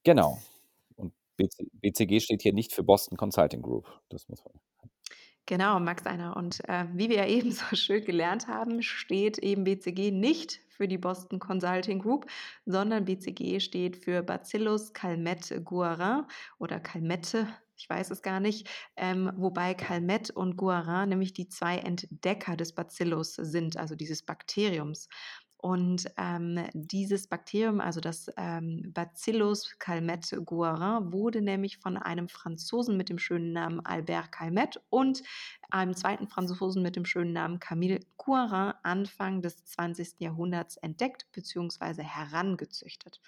Genau. 0.04 0.38
BCG 1.38 2.20
steht 2.20 2.41
hier 2.41 2.53
nicht 2.53 2.74
für 2.74 2.84
Boston 2.84 3.17
Consulting 3.17 3.62
Group. 3.62 3.88
Das 4.10 4.27
muss 4.27 4.44
man. 4.44 4.53
Genau, 5.48 5.79
Max 5.79 6.06
einer. 6.06 6.36
Und 6.36 6.60
äh, 6.67 6.86
wie 6.94 7.10
wir 7.10 7.17
ja 7.17 7.25
eben 7.27 7.51
so 7.51 7.75
schön 7.75 8.03
gelernt 8.03 8.48
haben, 8.48 8.83
steht 8.83 9.38
eben 9.40 9.64
BCG 9.64 10.12
nicht 10.12 10.59
für 10.70 10.88
die 10.88 10.98
Boston 10.98 11.40
Consulting 11.40 12.00
Group, 12.00 12.27
sondern 12.66 13.05
BCG 13.05 13.59
steht 13.59 13.98
für 13.98 14.22
Bacillus 14.22 14.94
calmette 14.94 15.64
guarin 15.64 16.25
oder 16.59 16.79
Calmette, 16.79 17.48
ich 17.77 17.90
weiß 17.90 18.12
es 18.12 18.22
gar 18.22 18.40
nicht, 18.40 18.68
ähm, 18.96 19.31
wobei 19.35 19.74
Calmette 19.74 20.33
und 20.33 20.57
Guarin 20.57 21.09
nämlich 21.09 21.33
die 21.33 21.48
zwei 21.48 21.77
Entdecker 21.77 22.57
des 22.57 22.74
Bacillus 22.74 23.35
sind, 23.35 23.77
also 23.77 23.96
dieses 23.96 24.24
Bakteriums. 24.24 25.09
Und 25.57 26.05
ähm, 26.17 26.65
dieses 26.74 27.27
Bakterium, 27.27 27.81
also 27.81 28.00
das 28.00 28.31
ähm, 28.37 28.91
Bacillus 28.93 29.77
calmette 29.79 30.41
guarin, 30.43 31.11
wurde 31.11 31.41
nämlich 31.41 31.77
von 31.77 31.98
einem 31.98 32.29
Franzosen 32.29 32.96
mit 32.96 33.09
dem 33.09 33.17
schönen 33.17 33.53
Namen 33.53 33.79
Albert 33.83 34.31
Calmette 34.31 34.79
und 34.89 35.24
einem 35.70 35.96
zweiten 35.96 36.27
Franzosen 36.27 36.82
mit 36.82 36.96
dem 36.96 37.06
schönen 37.06 37.34
Namen 37.34 37.60
Camille 37.60 38.00
Guarin 38.18 38.74
Anfang 38.84 39.42
des 39.42 39.66
20. 39.66 40.20
Jahrhunderts 40.20 40.77
entdeckt 40.77 41.27
bzw. 41.32 42.03
herangezüchtet. 42.03 43.22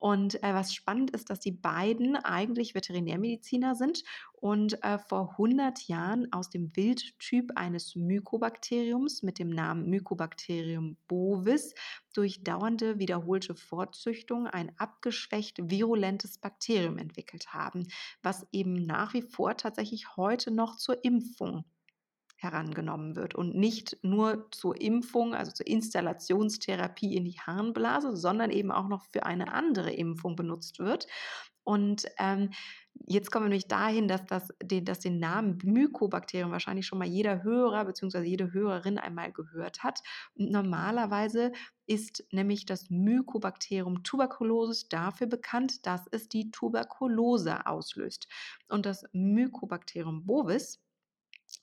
Und 0.00 0.42
äh, 0.42 0.54
was 0.54 0.72
spannend 0.72 1.10
ist, 1.10 1.28
dass 1.28 1.40
die 1.40 1.52
beiden 1.52 2.16
eigentlich 2.16 2.74
Veterinärmediziner 2.74 3.74
sind 3.74 4.02
und 4.32 4.82
äh, 4.82 4.98
vor 4.98 5.32
100 5.32 5.88
Jahren 5.88 6.32
aus 6.32 6.48
dem 6.48 6.74
Wildtyp 6.74 7.52
eines 7.54 7.94
Mykobakteriums 7.94 9.22
mit 9.22 9.38
dem 9.38 9.50
Namen 9.50 9.90
Mycobacterium 9.90 10.96
bovis 11.06 11.74
durch 12.12 12.42
dauernde 12.42 12.98
wiederholte 12.98 13.54
Fortzüchtung 13.54 14.46
ein 14.46 14.72
abgeschwächt 14.78 15.70
virulentes 15.70 16.38
Bakterium 16.38 16.98
entwickelt 16.98 17.52
haben, 17.52 17.86
was 18.22 18.46
eben 18.52 18.86
nach 18.86 19.14
wie 19.14 19.22
vor 19.22 19.56
tatsächlich 19.56 20.16
heute 20.16 20.50
noch 20.50 20.76
zur 20.76 21.04
Impfung 21.04 21.64
herangenommen 22.40 23.16
wird 23.16 23.34
und 23.34 23.54
nicht 23.54 23.98
nur 24.02 24.50
zur 24.50 24.80
Impfung, 24.80 25.34
also 25.34 25.52
zur 25.52 25.66
Installationstherapie 25.66 27.14
in 27.14 27.24
die 27.24 27.38
Harnblase, 27.38 28.16
sondern 28.16 28.50
eben 28.50 28.72
auch 28.72 28.88
noch 28.88 29.04
für 29.12 29.26
eine 29.26 29.52
andere 29.52 29.92
Impfung 29.92 30.36
benutzt 30.36 30.78
wird. 30.78 31.06
Und 31.64 32.06
ähm, 32.18 32.50
jetzt 33.06 33.30
kommen 33.30 33.44
wir 33.44 33.50
nämlich 33.50 33.68
dahin, 33.68 34.08
dass, 34.08 34.24
das, 34.24 34.48
den, 34.62 34.84
dass 34.84 35.00
den 35.00 35.18
Namen 35.18 35.58
Mykobakterium 35.62 36.50
wahrscheinlich 36.50 36.86
schon 36.86 36.98
mal 36.98 37.06
jeder 37.06 37.42
Hörer 37.42 37.84
bzw. 37.84 38.22
jede 38.22 38.52
Hörerin 38.52 38.98
einmal 38.98 39.30
gehört 39.32 39.82
hat. 39.82 40.00
Normalerweise 40.34 41.52
ist 41.86 42.24
nämlich 42.32 42.64
das 42.64 42.88
Mykobakterium 42.88 44.02
tuberculosis 44.02 44.88
dafür 44.88 45.26
bekannt, 45.26 45.86
dass 45.86 46.06
es 46.10 46.28
die 46.28 46.50
Tuberkulose 46.50 47.66
auslöst. 47.66 48.26
Und 48.68 48.86
das 48.86 49.04
Mykobakterium 49.12 50.24
bovis 50.24 50.80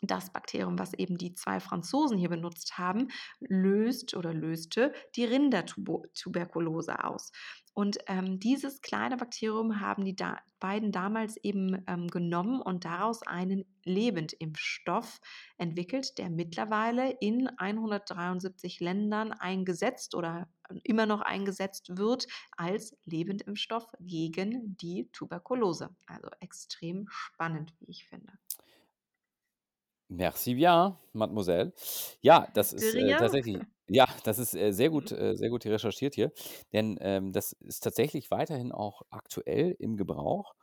das 0.01 0.31
Bakterium, 0.31 0.77
was 0.77 0.93
eben 0.93 1.17
die 1.17 1.33
zwei 1.33 1.59
Franzosen 1.59 2.17
hier 2.17 2.29
benutzt 2.29 2.77
haben, 2.77 3.07
löst 3.39 4.15
oder 4.15 4.33
löste 4.33 4.93
die 5.15 5.25
Rindertuberkulose 5.25 7.03
aus. 7.03 7.31
Und 7.73 7.99
ähm, 8.07 8.39
dieses 8.39 8.81
kleine 8.81 9.17
Bakterium 9.17 9.79
haben 9.79 10.03
die 10.03 10.15
da 10.15 10.39
beiden 10.59 10.91
damals 10.91 11.37
eben 11.37 11.83
ähm, 11.87 12.07
genommen 12.07 12.59
und 12.59 12.85
daraus 12.85 13.21
einen 13.21 13.65
Lebendimpfstoff 13.83 15.19
entwickelt, 15.59 16.17
der 16.17 16.31
mittlerweile 16.31 17.11
in 17.19 17.47
173 17.47 18.79
Ländern 18.79 19.31
eingesetzt 19.31 20.15
oder 20.15 20.49
immer 20.83 21.05
noch 21.05 21.21
eingesetzt 21.21 21.95
wird 21.97 22.25
als 22.55 22.97
Lebendimpfstoff 23.05 23.87
gegen 23.99 24.75
die 24.77 25.09
Tuberkulose. 25.11 25.95
Also 26.07 26.29
extrem 26.39 27.05
spannend, 27.09 27.75
wie 27.79 27.91
ich 27.91 28.07
finde. 28.07 28.33
Merci 30.09 30.55
bien, 30.55 30.95
Mademoiselle. 31.13 31.73
Ja, 32.21 32.47
das 32.53 32.71
ist 32.71 32.95
äh, 32.95 33.17
tatsächlich, 33.17 33.59
ja, 33.89 34.07
das 34.23 34.39
ist 34.39 34.55
äh, 34.55 34.71
sehr 34.71 34.89
gut, 34.89 35.11
äh, 35.11 35.35
sehr 35.35 35.49
gut 35.49 35.65
recherchiert 35.65 36.15
hier, 36.15 36.31
denn 36.71 36.97
ähm, 37.01 37.33
das 37.33 37.53
ist 37.53 37.83
tatsächlich 37.83 38.31
weiterhin 38.31 38.71
auch 38.71 39.01
aktuell 39.09 39.75
im 39.79 39.97
Gebrauch. 39.97 40.55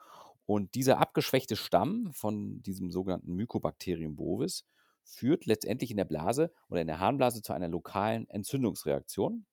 Und 0.47 0.75
dieser 0.75 0.99
abgeschwächte 0.99 1.57
Stamm 1.57 2.11
von 2.13 2.63
diesem 2.63 2.91
sogenannten 2.91 3.35
Mycobacterium 3.35 4.17
bovis 4.17 4.65
führt 5.03 5.47
letztendlich 5.47 5.91
in 5.91 5.97
der 5.97 6.05
Blase 6.05 6.53
oder 6.69 6.81
in 6.81 6.87
der 6.87 7.01
Harnblase 7.01 7.43
zu 7.43 7.53
einer 7.53 7.69
lokalen 7.69 8.29
Entzündungsreaktion. 8.29 9.47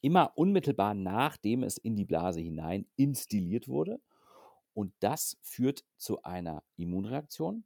Immer 0.00 0.32
unmittelbar 0.36 0.94
nachdem 0.94 1.62
es 1.62 1.78
in 1.78 1.96
die 1.96 2.04
Blase 2.04 2.40
hinein 2.40 2.86
instilliert 2.96 3.68
wurde. 3.68 4.00
Und 4.74 4.92
das 5.00 5.38
führt 5.42 5.84
zu 5.96 6.22
einer 6.22 6.62
Immunreaktion 6.76 7.64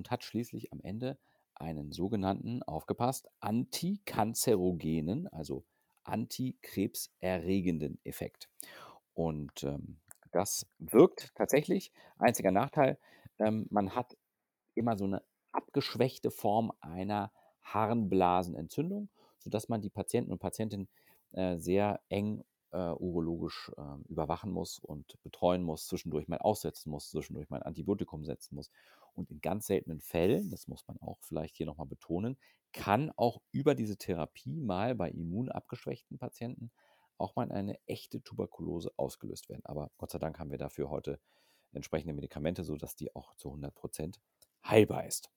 und 0.00 0.10
hat 0.10 0.24
schließlich 0.24 0.72
am 0.72 0.80
Ende 0.80 1.18
einen 1.54 1.92
sogenannten, 1.92 2.62
aufgepasst, 2.62 3.28
antikanzerogenen, 3.40 5.28
also 5.28 5.62
antikrebserregenden 6.04 8.00
Effekt. 8.02 8.48
Und 9.12 9.62
ähm, 9.62 9.98
das 10.32 10.66
wirkt 10.78 11.34
tatsächlich. 11.34 11.92
Einziger 12.16 12.50
Nachteil, 12.50 12.96
ähm, 13.38 13.66
man 13.68 13.94
hat 13.94 14.16
immer 14.74 14.96
so 14.96 15.04
eine 15.04 15.22
abgeschwächte 15.52 16.30
Form 16.30 16.72
einer 16.80 17.30
Harnblasenentzündung, 17.62 19.10
sodass 19.38 19.68
man 19.68 19.82
die 19.82 19.90
Patienten 19.90 20.32
und 20.32 20.38
Patientinnen 20.38 20.88
äh, 21.32 21.58
sehr 21.58 22.00
eng 22.08 22.42
äh, 22.72 22.92
urologisch 22.92 23.70
äh, 23.76 23.82
überwachen 24.08 24.50
muss 24.50 24.78
und 24.78 25.18
betreuen 25.22 25.62
muss, 25.62 25.86
zwischendurch 25.86 26.28
mal 26.28 26.38
aussetzen 26.38 26.90
muss, 26.90 27.10
zwischendurch 27.10 27.50
mal 27.50 27.58
ein 27.58 27.64
Antibiotikum 27.64 28.24
setzen 28.24 28.54
muss. 28.54 28.70
Und 29.20 29.30
in 29.30 29.40
ganz 29.40 29.66
seltenen 29.66 30.00
Fällen, 30.00 30.50
das 30.50 30.66
muss 30.66 30.86
man 30.88 30.98
auch 31.00 31.18
vielleicht 31.20 31.56
hier 31.56 31.66
nochmal 31.66 31.86
betonen, 31.86 32.38
kann 32.72 33.10
auch 33.16 33.40
über 33.52 33.74
diese 33.74 33.96
Therapie 33.96 34.60
mal 34.60 34.94
bei 34.94 35.10
immunabgeschwächten 35.10 36.18
Patienten 36.18 36.70
auch 37.18 37.36
mal 37.36 37.52
eine 37.52 37.78
echte 37.86 38.22
Tuberkulose 38.22 38.92
ausgelöst 38.96 39.48
werden. 39.48 39.64
Aber 39.64 39.90
Gott 39.98 40.10
sei 40.10 40.18
Dank 40.18 40.38
haben 40.38 40.50
wir 40.50 40.58
dafür 40.58 40.88
heute 40.88 41.20
entsprechende 41.72 42.14
Medikamente, 42.14 42.64
sodass 42.64 42.96
die 42.96 43.14
auch 43.14 43.34
zu 43.36 43.48
100 43.48 43.74
Prozent 43.74 44.20
heilbar 44.64 45.06
ist. 45.06 45.30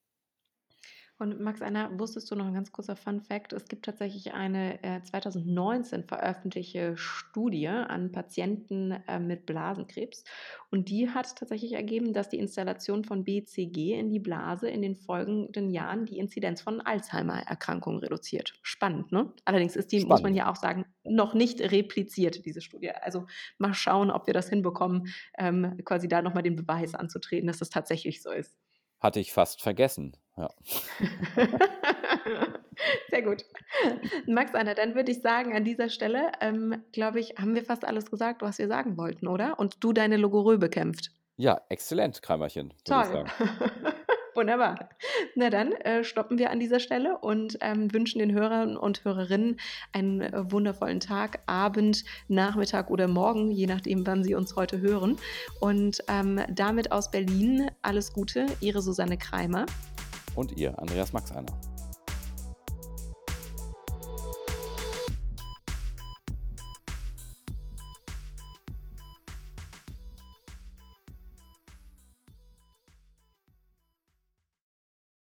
Und 1.24 1.40
Max 1.40 1.62
Anna, 1.62 1.90
wusstest 1.98 2.30
du 2.30 2.36
noch 2.36 2.48
ein 2.48 2.54
ganz 2.54 2.74
kurzer 2.74 2.98
Fun 2.98 3.22
Fact? 3.22 3.54
Es 3.54 3.70
gibt 3.70 3.86
tatsächlich 3.86 4.34
eine 4.34 4.84
äh, 4.84 5.02
2019 5.04 6.04
veröffentlichte 6.04 6.98
Studie 6.98 7.70
an 7.70 8.12
Patienten 8.12 8.92
äh, 9.08 9.20
mit 9.20 9.46
Blasenkrebs. 9.46 10.26
Und 10.70 10.90
die 10.90 11.10
hat 11.10 11.38
tatsächlich 11.38 11.72
ergeben, 11.72 12.12
dass 12.12 12.28
die 12.28 12.40
Installation 12.40 13.06
von 13.06 13.24
BCG 13.24 13.98
in 13.98 14.12
die 14.12 14.20
Blase 14.20 14.68
in 14.68 14.82
den 14.82 14.98
folgenden 14.98 15.70
Jahren 15.70 16.06
die 16.06 16.18
Inzidenz 16.18 16.62
von 16.62 16.82
Alzheimer-Erkrankungen 16.82 18.00
reduziert. 18.00 18.56
Spannend, 18.62 19.14
ne? 19.14 19.32
Allerdings 19.46 19.78
ist 19.78 19.94
die, 19.94 20.00
Spannend. 20.02 20.10
muss 20.10 20.24
man 20.24 20.36
ja 20.36 20.52
auch 20.52 20.58
sagen, 20.58 20.84
noch 21.06 21.34
nicht 21.34 21.62
repliziert, 21.62 22.46
diese 22.46 22.60
Studie. 22.60 22.92
Also 22.92 23.28
mal 23.58 23.74
schauen, 23.74 24.12
ob 24.12 24.28
wir 24.28 24.34
das 24.34 24.50
hinbekommen, 24.50 25.08
ähm, 25.38 25.78
quasi 25.86 26.10
da 26.10 26.22
nochmal 26.22 26.44
den 26.44 26.58
Beweis 26.58 26.94
anzutreten, 26.94 27.48
dass 27.48 27.60
das 27.60 27.70
tatsächlich 27.70 28.22
so 28.22 28.30
ist. 28.30 28.58
Hatte 29.04 29.20
ich 29.20 29.34
fast 29.34 29.62
vergessen. 29.62 30.16
Ja. 30.38 30.50
Sehr 33.10 33.22
gut. 33.22 33.44
Max 34.28 34.56
Anna, 34.56 34.74
dann 34.74 34.96
würde 34.96 35.12
ich 35.12 35.22
sagen, 35.22 35.54
an 35.54 35.66
dieser 35.66 35.90
Stelle, 35.90 36.32
ähm, 36.40 36.82
glaube 36.94 37.20
ich, 37.20 37.36
haben 37.38 37.54
wir 37.54 37.66
fast 37.66 37.84
alles 37.84 38.10
gesagt, 38.10 38.42
was 38.42 38.60
wir 38.60 38.70
sagen 38.70 38.98
wollten, 38.98 39.28
oder? 39.28 39.60
Und 39.60 39.84
du 39.84 39.92
deine 39.92 40.16
Logorö 40.16 40.58
bekämpft. 40.58 41.12
Ja, 41.36 41.60
exzellent, 41.68 42.22
Kreimerchen. 42.22 42.74
Toll. 42.86 43.26
Wunderbar. 44.36 44.90
Na 45.36 45.50
dann 45.50 45.72
äh, 45.74 46.04
stoppen 46.04 46.38
wir 46.38 46.52
an 46.52 46.60
dieser 46.60 46.80
Stelle 46.80 47.18
und 47.20 47.58
ähm, 47.62 47.94
wünschen 47.94 48.20
den 48.20 48.34
Hörern 48.34 48.78
und 48.78 49.04
Hörerinnen 49.06 49.60
einen 49.92 50.22
äh, 50.22 50.52
wundervollen 50.52 51.00
Tag, 51.00 51.40
Abend, 51.46 52.04
Nachmittag 52.28 52.90
oder 52.90 53.08
Morgen, 53.08 53.52
je 53.52 53.68
nachdem, 53.68 54.06
wann 54.08 54.24
Sie 54.24 54.36
uns 54.36 54.56
heute 54.56 54.82
hören. 54.82 55.18
Und 55.60 56.04
ähm, 56.08 56.42
damit 56.50 56.92
aus 56.92 57.12
Berlin 57.12 57.70
alles 57.82 58.14
Gute, 58.14 58.46
Ihre 58.60 58.82
Susanne 58.82 59.18
Kreimer. 59.18 59.66
Und 60.36 60.58
ihr, 60.58 60.78
Andreas 60.80 61.14
Max 61.14 61.32
einer. 61.32 61.54